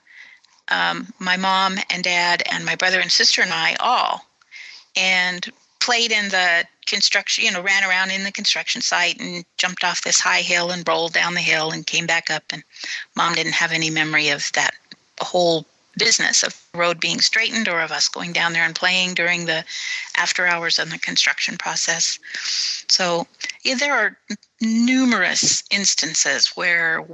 [0.68, 4.26] Um, my mom and dad and my brother and sister and I all,
[4.96, 9.84] and played in the construction, you know, ran around in the construction site and jumped
[9.84, 12.42] off this high hill and rolled down the hill and came back up.
[12.50, 12.64] And
[13.14, 14.74] mom didn't have any memory of that
[15.20, 15.64] whole
[15.96, 19.64] business of road being straightened or of us going down there and playing during the
[20.16, 22.18] after hours of the construction process.
[22.88, 23.26] So,
[23.62, 24.16] yeah, there are
[24.60, 27.04] numerous instances where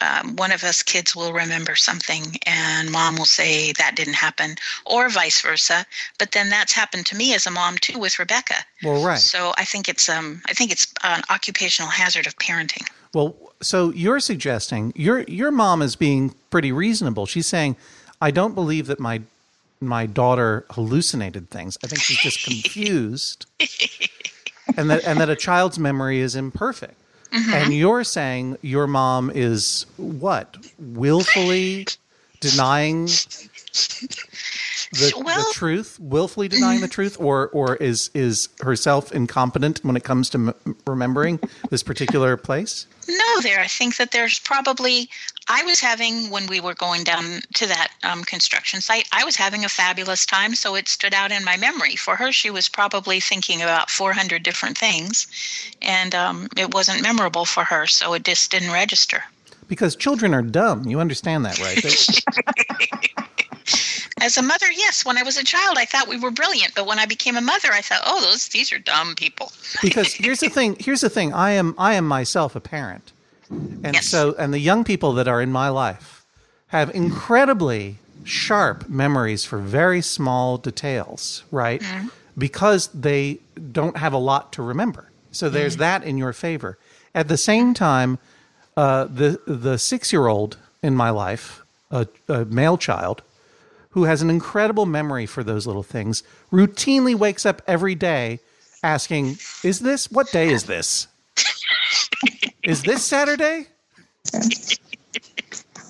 [0.00, 4.56] um, one of us kids will remember something and mom will say that didn't happen
[4.86, 5.84] or vice versa
[6.18, 9.18] but then that's happened to me as a mom too with rebecca Well, right.
[9.18, 13.90] so i think it's um i think it's an occupational hazard of parenting Well, so
[13.92, 17.26] you're suggesting your your mom is being pretty reasonable.
[17.26, 17.76] She's saying,
[18.20, 19.20] "I don't believe that my
[19.80, 21.76] my daughter hallucinated things.
[21.84, 23.46] I think she's just confused,
[24.76, 26.98] and that and that a child's memory is imperfect."
[27.32, 27.72] And mm-hmm.
[27.72, 31.86] you're saying your mom is what willfully
[32.40, 33.08] denying
[34.92, 39.96] the, Well- the truth, willfully denying the truth, or or is is herself incompetent when
[39.96, 42.86] it comes to m- remembering this particular place?
[43.08, 43.58] No, there.
[43.60, 45.08] I think that there's probably.
[45.48, 49.08] I was having when we were going down to that um, construction site.
[49.12, 51.96] I was having a fabulous time, so it stood out in my memory.
[51.96, 55.26] For her, she was probably thinking about 400 different things,
[55.82, 59.24] and um, it wasn't memorable for her, so it just didn't register.
[59.66, 60.84] Because children are dumb.
[60.86, 61.82] You understand that, right?
[61.82, 63.22] They-
[64.22, 65.04] As a mother, yes.
[65.04, 67.40] When I was a child, I thought we were brilliant, but when I became a
[67.40, 69.50] mother, I thought, oh, those these are dumb people.
[69.82, 70.76] because here's the thing.
[70.78, 71.32] Here's the thing.
[71.34, 73.12] I am I am myself a parent,
[73.50, 74.06] and Yes.
[74.06, 76.24] so and the young people that are in my life
[76.68, 81.82] have incredibly sharp memories for very small details, right?
[82.38, 83.40] Because they
[83.72, 85.10] don't have a lot to remember.
[85.32, 86.78] So there's that in your favor.
[87.14, 88.18] At the same time,
[88.76, 93.22] uh, the the six year old in my life, a, a male child,
[93.92, 98.40] who has an incredible memory for those little things, routinely wakes up every day
[98.82, 101.06] asking, "Is this what day is this?
[102.62, 103.68] is this Saturday?"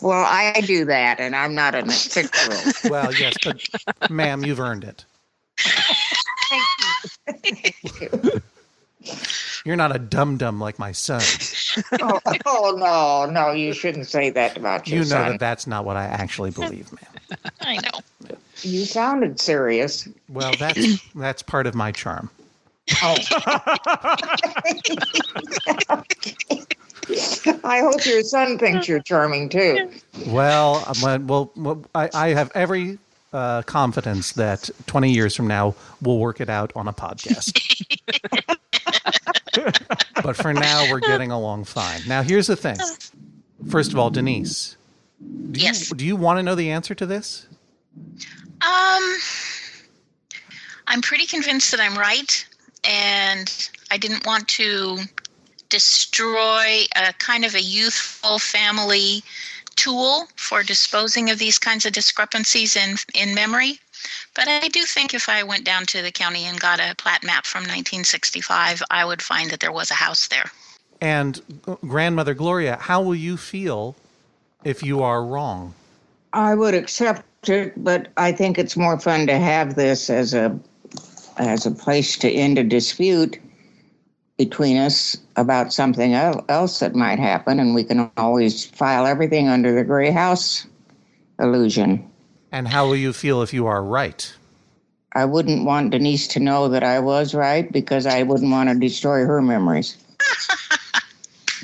[0.03, 2.91] Well, I do that, and I'm not a six year old.
[2.91, 5.05] Well, yes, but ma'am, you've earned it.
[7.27, 8.43] Thank you.
[9.65, 11.23] You're not a dum dum like my son.
[12.01, 15.31] Oh, oh, no, no, you shouldn't say that about your You know son.
[15.33, 17.39] that that's not what I actually believe, ma'am.
[17.61, 18.37] I know.
[18.63, 20.09] You sounded serious.
[20.29, 22.31] Well, that's that's part of my charm.
[23.03, 23.17] Oh.
[27.65, 29.91] I hope your son thinks you're charming too.
[30.27, 32.99] Well, um, well, well, well I, I have every
[33.33, 37.59] uh, confidence that 20 years from now we'll work it out on a podcast.
[40.23, 42.01] But for now, we're getting along fine.
[42.07, 42.77] Now, here's the thing.
[43.69, 44.77] First of all, Denise,
[45.51, 45.91] do Yes.
[45.91, 47.47] you, do you want to know the answer to this?
[48.63, 49.17] Um,
[50.87, 52.45] I'm pretty convinced that I'm right,
[52.85, 54.99] and I didn't want to
[55.69, 59.23] destroy a kind of a youthful family
[59.77, 63.79] tool for disposing of these kinds of discrepancies in in memory.
[64.35, 67.23] But I do think if I went down to the county and got a plat
[67.25, 70.51] map from 1965, I would find that there was a house there.
[71.01, 73.97] And uh, grandmother Gloria, how will you feel
[74.65, 75.75] if you are wrong?
[76.33, 80.59] I would accept it, but I think it's more fun to have this as a
[81.39, 83.39] as a place to end a dispute
[84.37, 89.75] between us about something else that might happen, and we can always file everything under
[89.75, 90.67] the gray house
[91.39, 92.09] illusion.
[92.53, 94.33] And how will you feel if you are right?
[95.15, 98.75] I wouldn't want Denise to know that I was right because I wouldn't want to
[98.79, 99.97] destroy her memories.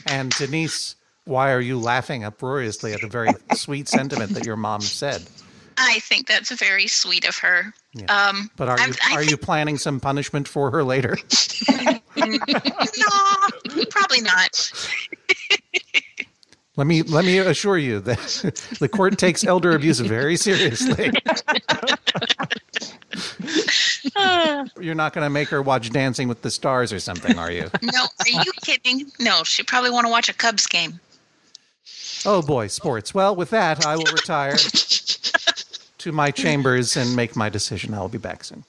[0.07, 0.95] And Denise,
[1.27, 5.23] why are you laughing uproariously at the very sweet sentiment that your mom said?
[5.77, 7.75] I think that's very sweet of her.
[8.09, 11.19] Um, But are I'm- you I are you planning some punishment for her later?
[12.17, 12.31] no,
[13.91, 14.73] probably not.
[16.79, 21.11] Let me let me assure you that the court takes elder abuse very seriously.
[24.81, 27.69] You're not going to make her watch Dancing with the Stars or something, are you?
[27.83, 29.11] No, are you kidding?
[29.19, 31.01] No, she probably want to watch a Cubs game.
[32.25, 33.13] Oh boy, sports.
[33.13, 34.55] Well, with that, I will retire
[35.99, 37.93] to my chambers and make my decision.
[37.93, 38.63] I'll be back soon.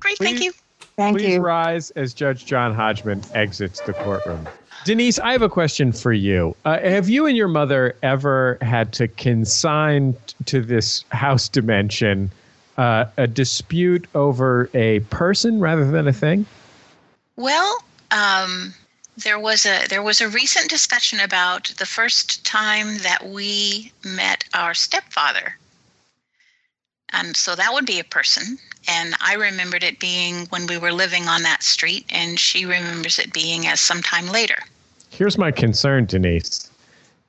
[0.00, 0.52] Great, thank you.
[0.96, 1.26] Thank you.
[1.26, 1.42] Please you.
[1.42, 4.48] rise as Judge John Hodgman exits the courtroom.
[4.84, 6.56] Denise, I have a question for you.
[6.64, 12.32] Uh, have you and your mother ever had to consign t- to this house dimension
[12.76, 16.46] uh, a dispute over a person rather than a thing?
[17.36, 18.74] Well, um,
[19.16, 24.44] there was a there was a recent discussion about the first time that we met
[24.52, 25.58] our stepfather.
[27.10, 28.58] And so that would be a person.
[28.88, 33.18] And I remembered it being when we were living on that street, and she remembers
[33.18, 34.58] it being as sometime later.
[35.12, 36.70] Here's my concern, Denise.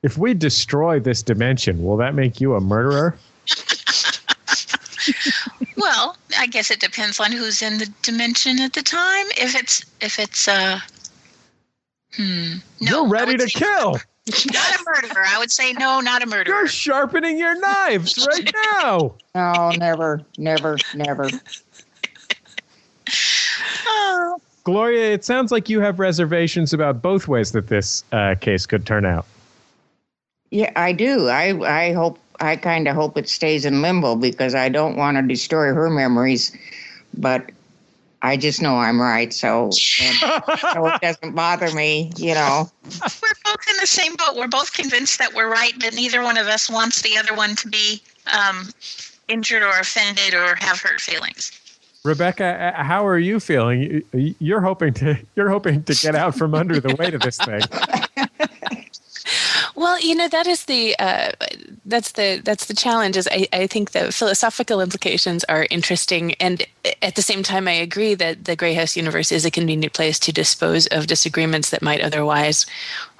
[0.02, 3.14] If we destroy this dimension, will that make you a murderer?
[5.76, 9.26] well, I guess it depends on who's in the dimension at the time.
[9.36, 10.80] If it's if it's uh
[12.14, 12.54] hmm.
[12.80, 13.98] No, You're ready to kill.
[14.26, 15.24] Not a murderer.
[15.26, 16.60] I would say no, not a murderer.
[16.60, 18.50] You're sharpening your knives right
[18.82, 19.14] now.
[19.34, 21.28] No, never, never, never.
[23.86, 24.40] Oh.
[24.64, 28.86] Gloria, it sounds like you have reservations about both ways that this uh, case could
[28.86, 29.26] turn out.
[30.50, 31.28] Yeah, I do.
[31.28, 35.16] I I hope I kind of hope it stays in limbo because I don't want
[35.16, 36.56] to destroy her memories,
[37.16, 37.50] but
[38.22, 40.16] I just know I'm right, so, and,
[40.72, 42.70] so it doesn't bother me, you know.
[42.84, 44.34] We're both in the same boat.
[44.36, 47.54] We're both convinced that we're right, but neither one of us wants the other one
[47.56, 48.00] to be
[48.32, 48.70] um,
[49.28, 51.52] injured or offended or have hurt feelings.
[52.04, 54.04] Rebecca, how are you feeling?
[54.12, 57.38] You- You're hoping to you're hoping to get out from under the weight of this
[57.38, 57.62] thing.
[59.76, 61.32] Well, you know that is the uh,
[61.84, 63.16] that's the that's the challenge.
[63.16, 66.64] Is I, I think the philosophical implications are interesting, and
[67.02, 70.18] at the same time, I agree that the Grey House universe is a convenient place
[70.20, 72.66] to dispose of disagreements that might otherwise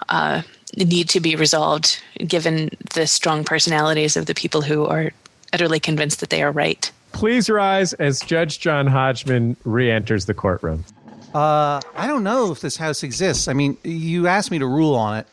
[0.08, 0.42] uh,
[0.76, 5.10] need to be resolved, given the strong personalities of the people who are
[5.52, 6.90] utterly convinced that they are right.
[7.14, 10.84] Please rise as Judge John Hodgman re-enters the courtroom.
[11.32, 13.46] Uh, I don't know if this house exists.
[13.46, 15.28] I mean, you asked me to rule on it,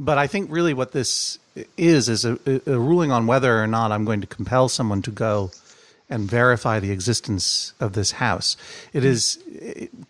[0.00, 1.38] but I think really what this
[1.76, 5.10] is is a, a ruling on whether or not I'm going to compel someone to
[5.10, 5.50] go
[6.08, 8.56] and verify the existence of this house.
[8.94, 9.38] It is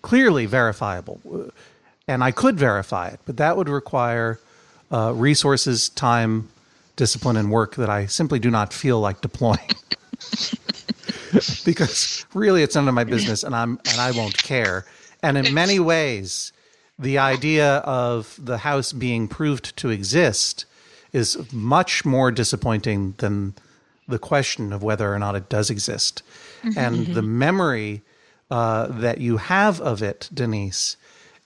[0.03, 1.21] clearly verifiable,
[2.07, 4.39] and I could verify it, but that would require
[4.93, 6.49] uh, resources, time,
[6.95, 9.59] discipline, and work that I simply do not feel like deploying.
[11.65, 14.85] because really it's none of my business and I'm and I won't care.
[15.23, 16.53] And in many ways,
[16.99, 20.65] the idea of the house being proved to exist
[21.13, 23.55] is much more disappointing than
[24.09, 26.23] the question of whether or not it does exist.
[26.77, 28.03] And the memory
[28.51, 30.97] uh, that you have of it, Denise,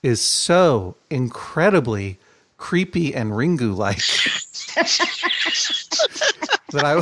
[0.03, 2.19] is so incredibly
[2.57, 3.97] creepy and Ringu like
[6.71, 7.01] that I,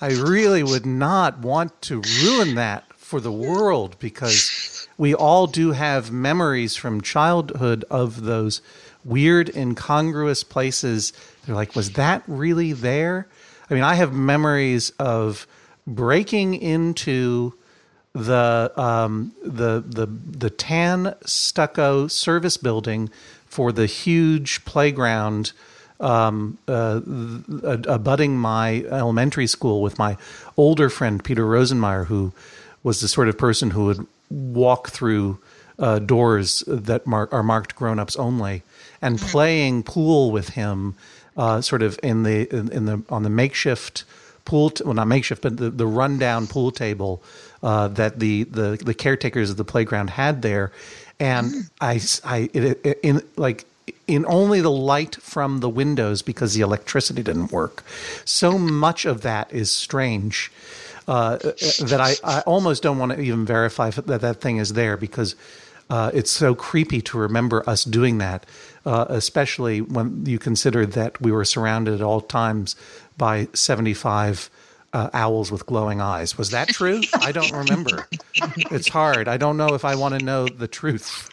[0.00, 5.72] I really would not want to ruin that for the world because we all do
[5.72, 8.62] have memories from childhood of those
[9.04, 11.12] weird, incongruous places.
[11.44, 13.26] They're like, was that really there?
[13.68, 15.46] I mean, I have memories of
[15.86, 17.54] breaking into
[18.12, 23.10] the um, the the the tan stucco service building
[23.46, 25.52] for the huge playground
[26.00, 27.00] um, uh,
[27.62, 30.16] abutting my elementary school with my
[30.56, 32.32] older friend Peter Rosenmeyer, who
[32.82, 35.38] was the sort of person who would walk through
[35.78, 38.62] uh, doors that mar- are marked grown-ups only,
[39.00, 40.94] and playing pool with him,
[41.36, 44.04] uh, sort of in the in, in the on the makeshift
[44.44, 47.22] pool, t- well not makeshift, but the, the rundown pool table
[47.62, 50.72] uh, that the, the the caretakers of the playground had there,
[51.20, 52.00] and I,
[52.52, 53.64] it, it, in like
[54.06, 57.82] in only the light from the windows because the electricity didn't work.
[58.24, 60.50] So much of that is strange
[61.06, 64.96] uh, that I, I almost don't want to even verify that that thing is there
[64.96, 65.34] because
[65.90, 68.44] uh, it's so creepy to remember us doing that,
[68.84, 72.76] uh, especially when you consider that we were surrounded at all times
[73.16, 74.50] by 75
[74.92, 76.36] uh, owls with glowing eyes.
[76.36, 77.00] Was that true?
[77.14, 78.06] I don't remember.
[78.70, 79.28] It's hard.
[79.28, 81.28] I don't know if I want to know the truth.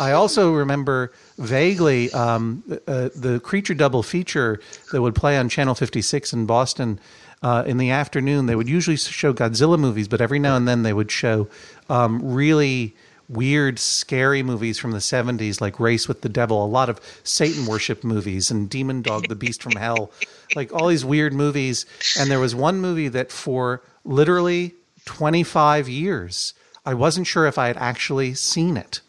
[0.00, 4.60] I also remember vaguely um, uh, the creature double feature
[4.92, 6.98] that would play on Channel 56 in Boston.
[7.40, 10.82] Uh, in the afternoon, they would usually show Godzilla movies, but every now and then
[10.82, 11.46] they would show
[11.88, 12.96] um, really
[13.28, 17.66] weird, scary movies from the 70s, like Race with the Devil, a lot of Satan
[17.66, 20.10] worship movies, and Demon Dog, The Beast from Hell,
[20.56, 21.86] like all these weird movies.
[22.18, 24.74] And there was one movie that for literally
[25.04, 29.00] 25 years, I wasn't sure if I had actually seen it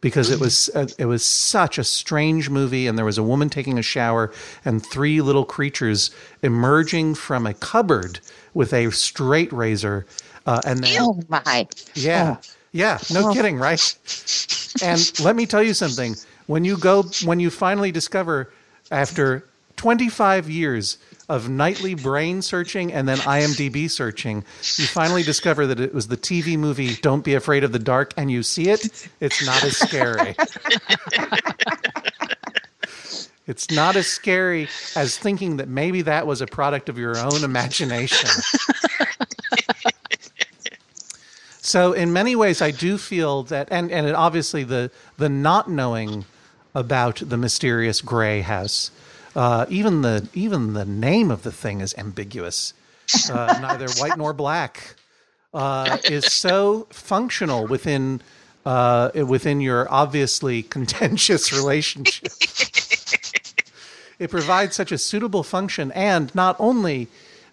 [0.00, 3.48] because it was uh, it was such a strange movie and there was a woman
[3.50, 4.32] taking a shower
[4.64, 6.10] and three little creatures
[6.42, 8.20] emerging from a cupboard
[8.54, 10.06] with a straight razor
[10.46, 11.66] uh, and then Oh my!
[11.94, 12.36] yeah.
[12.72, 12.98] Yeah.
[13.10, 13.80] No kidding right?
[14.82, 16.14] And let me tell you something.
[16.46, 18.52] When you go when you finally discover
[18.90, 19.44] after
[19.76, 24.44] 25 years of nightly brain searching and then IMDb searching,
[24.76, 28.14] you finally discover that it was the TV movie Don't Be Afraid of the Dark
[28.16, 30.34] and you see it, it's not as scary.
[33.46, 37.44] it's not as scary as thinking that maybe that was a product of your own
[37.44, 38.28] imagination.
[41.68, 46.24] So in many ways, I do feel that, and and obviously the the not knowing
[46.74, 48.90] about the mysterious gray house,
[49.38, 52.74] uh, even the even the name of the thing is ambiguous,
[53.30, 54.96] uh, neither white nor black,
[55.54, 58.20] uh, is so functional within
[58.66, 62.32] uh, within your obviously contentious relationship.
[64.18, 67.06] it provides such a suitable function, and not only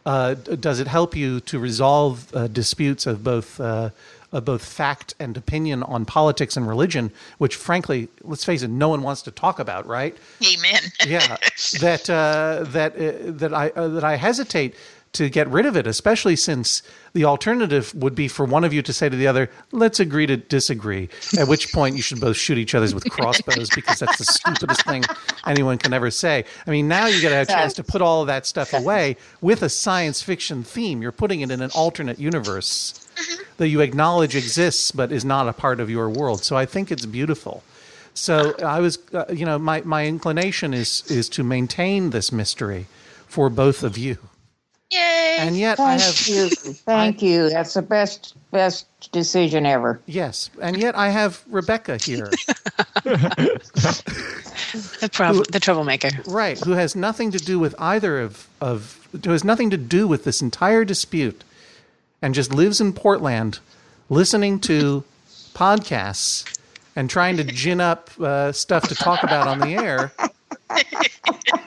[0.07, 3.91] uh, does it help you to resolve uh, disputes of both uh,
[4.35, 8.89] of both fact and opinion on politics and religion, which, frankly, let's face it, no
[8.89, 10.15] one wants to talk about, right?
[10.45, 10.81] Amen.
[11.07, 11.37] yeah,
[11.79, 14.75] that uh, that uh, that I uh, that I hesitate
[15.13, 16.83] to get rid of it, especially since
[17.13, 20.25] the alternative would be for one of you to say to the other, let's agree
[20.25, 21.07] to disagree.
[21.39, 24.85] At which point you should both shoot each other's with crossbows because that's the stupidest
[24.85, 25.05] thing
[25.47, 26.43] anyone can ever say.
[26.67, 29.63] I mean, now you get a chance to put all of that stuff away with
[29.63, 31.01] a science fiction theme.
[31.01, 33.04] You're putting it in an alternate universe
[33.57, 36.43] that you acknowledge exists but is not a part of your world.
[36.43, 37.63] So I think it's beautiful.
[38.13, 42.85] So I was, uh, you know, my, my inclination is is to maintain this mystery
[43.27, 44.17] for both of you.
[44.91, 45.37] Yay!
[45.39, 46.49] And yet I Thank have you.
[46.49, 47.49] Thank you.
[47.49, 49.99] That's the best best decision ever.
[50.05, 52.29] yes, and yet I have Rebecca here,
[55.01, 56.09] The, prob- the troublemaker.
[56.27, 60.07] right, who has nothing to do with either of of who has nothing to do
[60.07, 61.43] with this entire dispute,
[62.21, 63.59] and just lives in Portland,
[64.09, 65.03] listening to
[65.53, 66.59] podcasts
[66.95, 70.11] and trying to gin up uh, stuff to talk about on the air.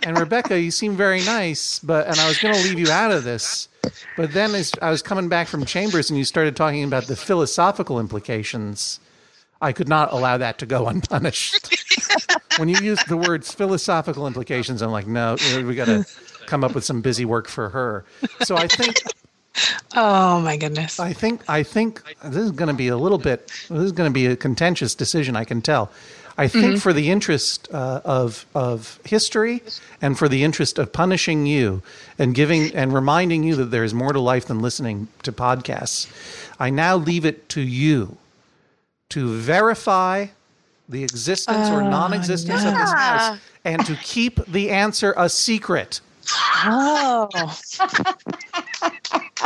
[0.03, 3.13] And Rebecca, you seem very nice, but and I was going to leave you out
[3.13, 3.69] of this,
[4.17, 7.17] but then as I was coming back from Chambers and you started talking about the
[7.17, 9.01] philosophical implications,
[9.61, 11.75] I could not allow that to go unpunished.
[12.57, 16.07] when you use the words philosophical implications, I'm like, no, we got to
[16.47, 18.05] come up with some busy work for her.
[18.43, 18.97] So I think
[20.01, 21.01] Oh my goodness.
[21.01, 23.49] I think I think this is going to be a little bit.
[23.69, 25.35] This is going to be a contentious decision.
[25.35, 25.91] I can tell.
[26.37, 29.61] I think for the interest uh, of of history
[30.01, 31.83] and for the interest of punishing you
[32.17, 36.07] and giving and reminding you that there is more to life than listening to podcasts,
[36.61, 38.19] I now leave it to you
[39.09, 40.27] to verify
[40.89, 46.01] the existence or non-existence of this house and to keep the answer a secret.
[46.65, 47.29] Oh.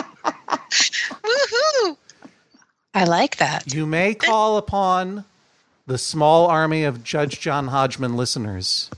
[0.53, 1.96] Woohoo!
[2.94, 3.72] I like that.
[3.72, 5.24] You may call upon
[5.86, 8.90] the small army of Judge John Hodgman listeners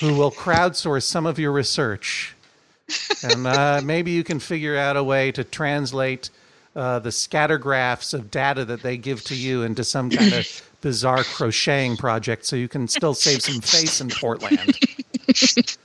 [0.00, 2.34] who will crowdsource some of your research.
[3.22, 6.30] And uh, maybe you can figure out a way to translate
[6.74, 11.24] uh, the scattergraphs of data that they give to you into some kind of bizarre
[11.24, 14.78] crocheting project so you can still save some face in Portland.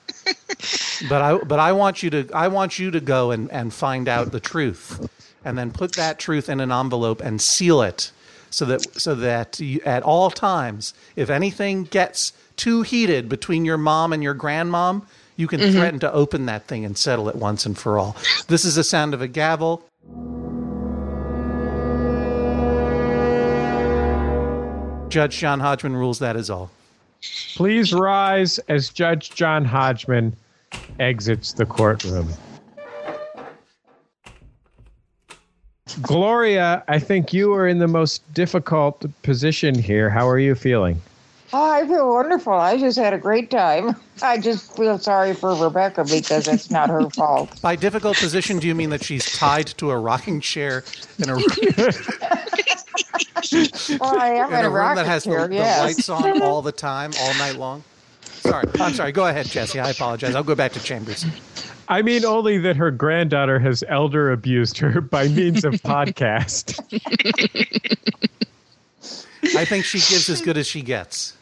[1.10, 4.08] but I but I want you to I want you to go and, and find
[4.08, 5.10] out the truth.
[5.43, 8.12] And then put that truth in an envelope and seal it
[8.52, 13.78] so that so that you, at all times if anything gets too heated between your
[13.78, 15.04] mom and your grandmom
[15.38, 15.72] you can mm-hmm.
[15.72, 18.16] threaten to open that thing and settle it once and for all.
[18.47, 19.84] This is the sound of a gavel.
[25.10, 26.70] Judge john hodgman rules that is all.
[27.56, 30.36] Please rise as Judge John Hodgman
[31.00, 32.30] exits the courtroom.
[36.02, 40.10] Gloria, I think you are in the most difficult position here.
[40.10, 41.02] How are you feeling?
[41.54, 42.54] Oh, I feel wonderful.
[42.54, 43.96] I just had a great time.
[44.22, 47.62] I just feel sorry for Rebecca because it's not her fault.
[47.62, 50.84] by difficult position do you mean that she's tied to a rocking chair
[51.20, 51.36] in a,
[54.00, 56.08] Well, I am in in a a room rocket that has chair, the, the lights
[56.08, 57.84] on all the time all night long
[58.42, 61.26] sorry i'm sorry go ahead jesse i apologize i'll go back to chambers
[61.88, 66.80] I mean only that her granddaughter has elder abused her by means of podcast.
[69.58, 71.36] I think she gives as good as she gets.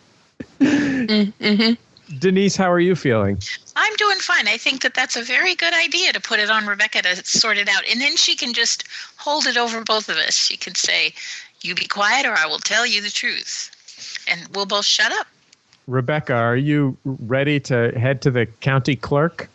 [0.60, 1.74] Mm-hmm.
[2.18, 3.38] Denise, how are you feeling?
[3.76, 4.48] I'm doing fine.
[4.48, 7.58] I think that that's a very good idea to put it on Rebecca to sort
[7.58, 7.84] it out.
[7.90, 8.86] And then she can just
[9.18, 10.34] hold it over both of us.
[10.34, 11.14] She can say,
[11.62, 13.70] You be quiet, or I will tell you the truth.
[14.28, 15.28] And we'll both shut up.
[15.90, 19.50] Rebecca, are you ready to head to the county clerk?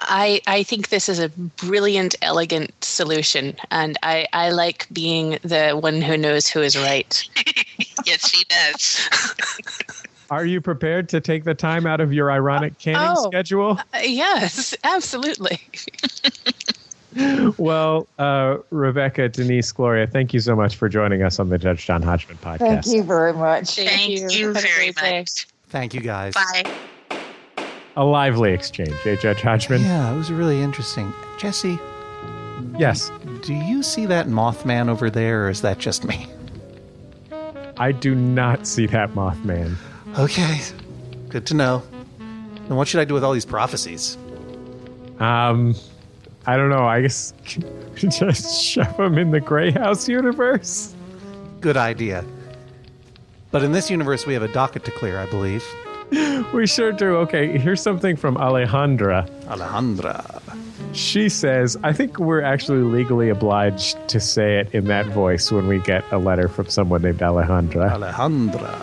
[0.00, 5.70] I, I think this is a brilliant, elegant solution, and I, I like being the
[5.80, 7.24] one who knows who is right.
[8.06, 9.08] yes, she does.
[10.30, 13.28] Are you prepared to take the time out of your ironic canning Oh.
[13.30, 13.78] schedule?
[13.94, 15.58] Uh, yes, absolutely.
[17.56, 21.86] Well, uh, Rebecca, Denise, Gloria, thank you so much for joining us on the Judge
[21.86, 22.58] John Hodgman podcast.
[22.58, 23.76] Thank you very much.
[23.76, 25.18] Thank you Have a very great day.
[25.20, 25.46] much.
[25.68, 26.34] Thank you guys.
[26.34, 26.64] Bye.
[27.96, 29.82] A lively exchange, eh, Judge Hodgman?
[29.82, 31.12] Yeah, it was really interesting.
[31.38, 31.78] Jesse,
[32.76, 33.10] Yes.
[33.42, 36.26] do you see that Mothman over there, or is that just me?
[37.76, 39.74] I do not see that Mothman.
[40.18, 40.60] Okay,
[41.28, 41.82] good to know.
[42.68, 44.16] And what should I do with all these prophecies?
[45.18, 45.74] Um,
[46.46, 46.84] I don't know.
[46.86, 47.32] I guess
[47.94, 50.94] just shove them in the Grey House universe.
[51.60, 52.24] Good idea.
[53.50, 55.64] But in this universe, we have a docket to clear, I believe.
[56.54, 57.16] We sure do.
[57.16, 59.28] Okay, here's something from Alejandra.
[59.44, 60.40] Alejandra.
[60.94, 65.68] She says, I think we're actually legally obliged to say it in that voice when
[65.68, 67.90] we get a letter from someone named Alejandra.
[67.90, 68.74] Alejandra.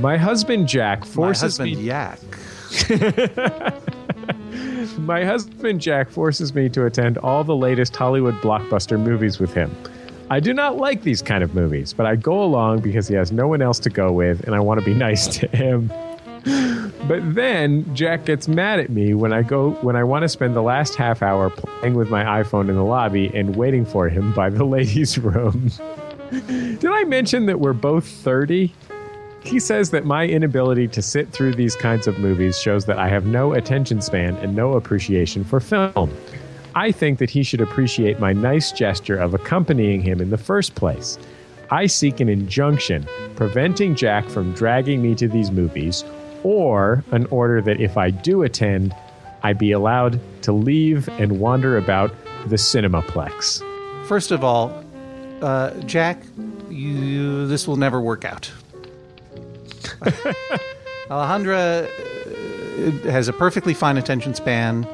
[0.00, 2.20] My husband Jack forces My husband, me Yak.
[4.98, 9.74] My husband Jack forces me to attend all the latest Hollywood blockbuster movies with him.
[10.34, 13.30] I do not like these kind of movies, but I go along because he has
[13.30, 15.92] no one else to go with and I want to be nice to him.
[17.06, 20.56] But then Jack gets mad at me when I go when I want to spend
[20.56, 24.32] the last half hour playing with my iPhone in the lobby and waiting for him
[24.32, 25.70] by the ladies' room.
[26.32, 28.74] Did I mention that we're both 30?
[29.44, 33.08] He says that my inability to sit through these kinds of movies shows that I
[33.08, 36.10] have no attention span and no appreciation for film.
[36.76, 40.74] I think that he should appreciate my nice gesture of accompanying him in the first
[40.74, 41.18] place.
[41.70, 43.06] I seek an injunction
[43.36, 46.04] preventing Jack from dragging me to these movies,
[46.42, 48.94] or an order that if I do attend,
[49.42, 52.12] I be allowed to leave and wander about
[52.46, 53.62] the Cinemaplex.
[54.06, 54.84] First of all,
[55.42, 56.22] uh, Jack,
[56.70, 58.50] you this will never work out.
[61.08, 64.86] Alejandra uh, has a perfectly fine attention span,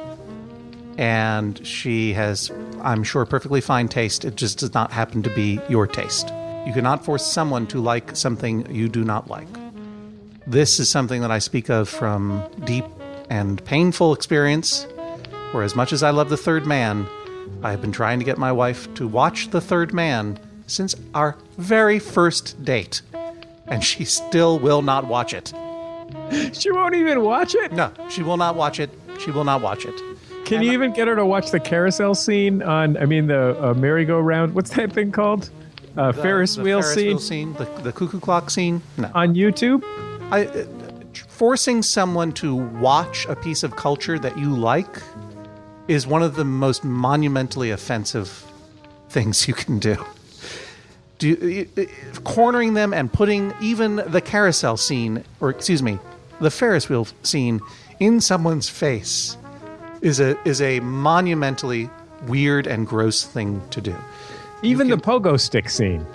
[0.97, 4.25] and she has, I'm sure, perfectly fine taste.
[4.25, 6.29] It just does not happen to be your taste.
[6.65, 9.47] You cannot force someone to like something you do not like.
[10.45, 12.85] This is something that I speak of from deep
[13.29, 14.85] and painful experience,
[15.51, 17.07] where as much as I love The Third Man,
[17.63, 21.37] I have been trying to get my wife to watch The Third Man since our
[21.57, 23.01] very first date,
[23.67, 25.53] and she still will not watch it.
[26.53, 27.71] She won't even watch it?
[27.71, 28.89] No, she will not watch it.
[29.19, 30.10] She will not watch it.
[30.51, 33.73] Can you even get her to watch the carousel scene on, I mean, the uh,
[33.73, 34.53] merry-go-round?
[34.53, 35.49] What's that thing called?
[35.95, 38.81] Uh, Ferris The wheel Ferris scene wheel scene, the, the cuckoo clock scene.
[38.97, 39.81] No, on YouTube?
[40.29, 40.65] I, uh,
[41.29, 45.01] forcing someone to watch a piece of culture that you like
[45.87, 48.45] is one of the most monumentally offensive
[49.07, 50.05] things you can do.
[51.17, 55.97] Do you, uh, cornering them and putting even the carousel scene, or excuse me,
[56.41, 57.61] the Ferris wheel scene
[57.99, 59.37] in someone's face
[60.01, 61.89] is a is a monumentally
[62.27, 63.95] weird and gross thing to do.
[64.63, 66.05] Even the pogo stick scene.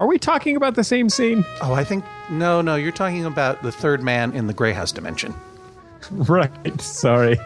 [0.00, 1.44] Are we talking about the same scene?
[1.60, 2.74] Oh, I think no, no.
[2.74, 5.34] You're talking about the third man in the Grey House dimension,
[6.10, 6.80] Right.
[6.80, 7.38] Sorry.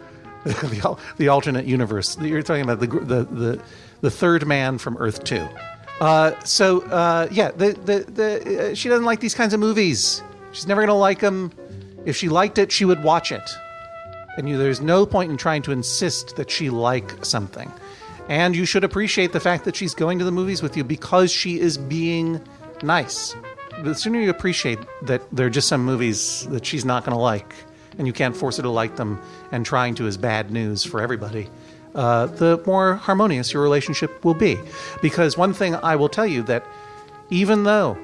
[0.44, 2.16] the, the alternate universe.
[2.18, 3.62] You're talking about the the the,
[4.00, 5.46] the third man from Earth Two.
[6.00, 10.22] Uh, so uh, yeah, the the, the uh, she doesn't like these kinds of movies.
[10.52, 11.52] She's never gonna like them.
[12.06, 13.42] If she liked it, she would watch it.
[14.38, 17.72] And you, there's no point in trying to insist that she like something.
[18.28, 21.32] And you should appreciate the fact that she's going to the movies with you because
[21.32, 22.40] she is being
[22.80, 23.34] nice.
[23.82, 27.20] The sooner you appreciate that there are just some movies that she's not going to
[27.20, 27.52] like,
[27.98, 29.20] and you can't force her to like them,
[29.50, 31.48] and trying to is bad news for everybody,
[31.96, 34.56] uh, the more harmonious your relationship will be.
[35.02, 36.64] Because one thing I will tell you that
[37.30, 37.98] even though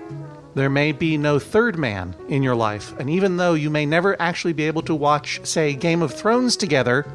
[0.54, 4.20] there may be no third man in your life, and even though you may never
[4.22, 7.06] actually be able to watch, say, Game of Thrones together,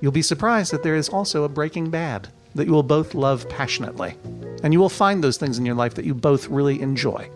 [0.00, 3.48] you'll be surprised that there is also a Breaking Bad that you will both love
[3.48, 4.16] passionately.
[4.62, 7.28] And you will find those things in your life that you both really enjoy.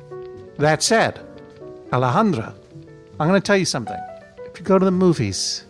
[0.58, 1.20] That said,
[1.90, 2.54] Alejandra,
[3.18, 3.98] I'm going to tell you something.
[4.46, 5.64] If you go to the movies,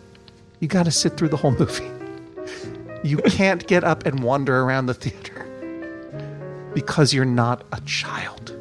[0.59, 1.89] you got to sit through the whole movie.
[3.03, 5.45] You can't get up and wander around the theater
[6.73, 8.58] because you're not a child.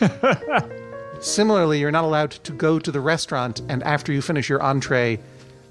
[1.20, 5.18] Similarly, you're not allowed to go to the restaurant and after you finish your entree,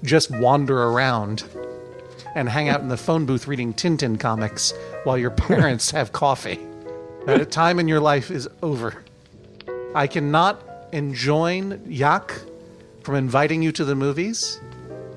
[0.02, 1.44] just wander around
[2.34, 4.72] and hang out in the phone booth reading Tintin comics
[5.04, 6.58] while your parents have coffee.
[7.26, 9.04] That time in your life is over.
[9.94, 10.62] I cannot
[10.92, 12.34] enjoin Yak
[13.02, 14.60] from inviting you to the movies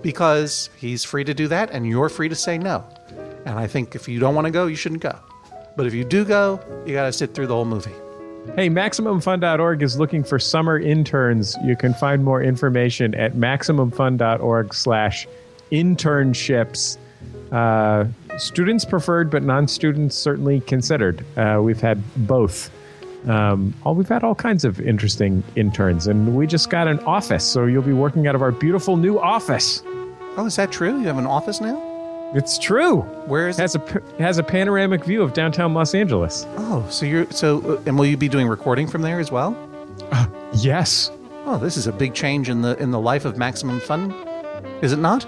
[0.01, 2.85] because he's free to do that and you're free to say no.
[3.45, 5.17] And I think if you don't want to go, you shouldn't go.
[5.75, 7.93] But if you do go, you got to sit through the whole movie.
[8.55, 11.55] Hey, MaximumFun.org is looking for summer interns.
[11.63, 15.27] You can find more information at MaximumFun.org slash
[15.71, 16.97] internships.
[17.51, 18.05] Uh,
[18.37, 21.23] students preferred, but non-students certainly considered.
[21.37, 22.71] Uh, we've had both.
[23.27, 27.45] Um, all we've had all kinds of interesting interns, and we just got an office,
[27.45, 29.83] so you'll be working out of our beautiful new office.
[30.35, 30.99] Oh, is that true?
[30.99, 31.86] You have an office now?
[32.33, 33.01] It's true.
[33.27, 36.45] Where is It has a p- has a panoramic view of downtown Los Angeles.
[36.57, 39.55] Oh, so you're so, uh, and will you be doing recording from there as well?
[40.53, 41.11] Yes,
[41.45, 44.11] Oh, this is a big change in the in the life of Maximum Fun,
[44.81, 45.25] is it not?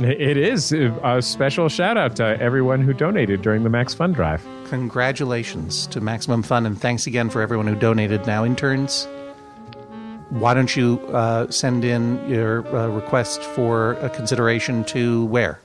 [0.00, 0.72] it is.
[0.72, 4.42] A special shout out to everyone who donated during the Max Fun Drive.
[4.70, 8.26] Congratulations to Maximum Fun, and thanks again for everyone who donated.
[8.26, 9.06] Now, interns,
[10.30, 15.60] why don't you uh, send in your uh, request for a consideration to where?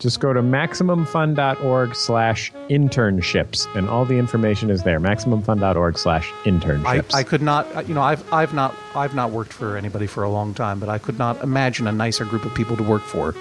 [0.00, 4.98] Just go to maximumfun.org slash internships, and all the information is there.
[4.98, 7.14] MaximumFun.org slash internships.
[7.14, 10.22] I could not, uh, you know, I've I've not I've not worked for anybody for
[10.22, 13.02] a long time, but I could not imagine a nicer group of people to work
[13.02, 13.34] for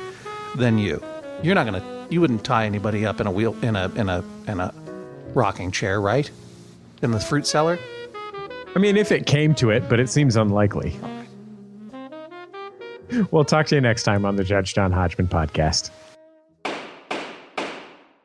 [0.58, 1.02] than you.
[1.42, 4.22] You're not gonna, you wouldn't tie anybody up in a wheel in a in a
[4.46, 4.74] in a
[5.34, 6.30] rocking chair, right?
[7.02, 7.80] In the fruit cellar.
[8.76, 11.00] I mean, if it came to it, but it seems unlikely.
[13.32, 15.90] We'll talk to you next time on the Judge John Hodgman podcast.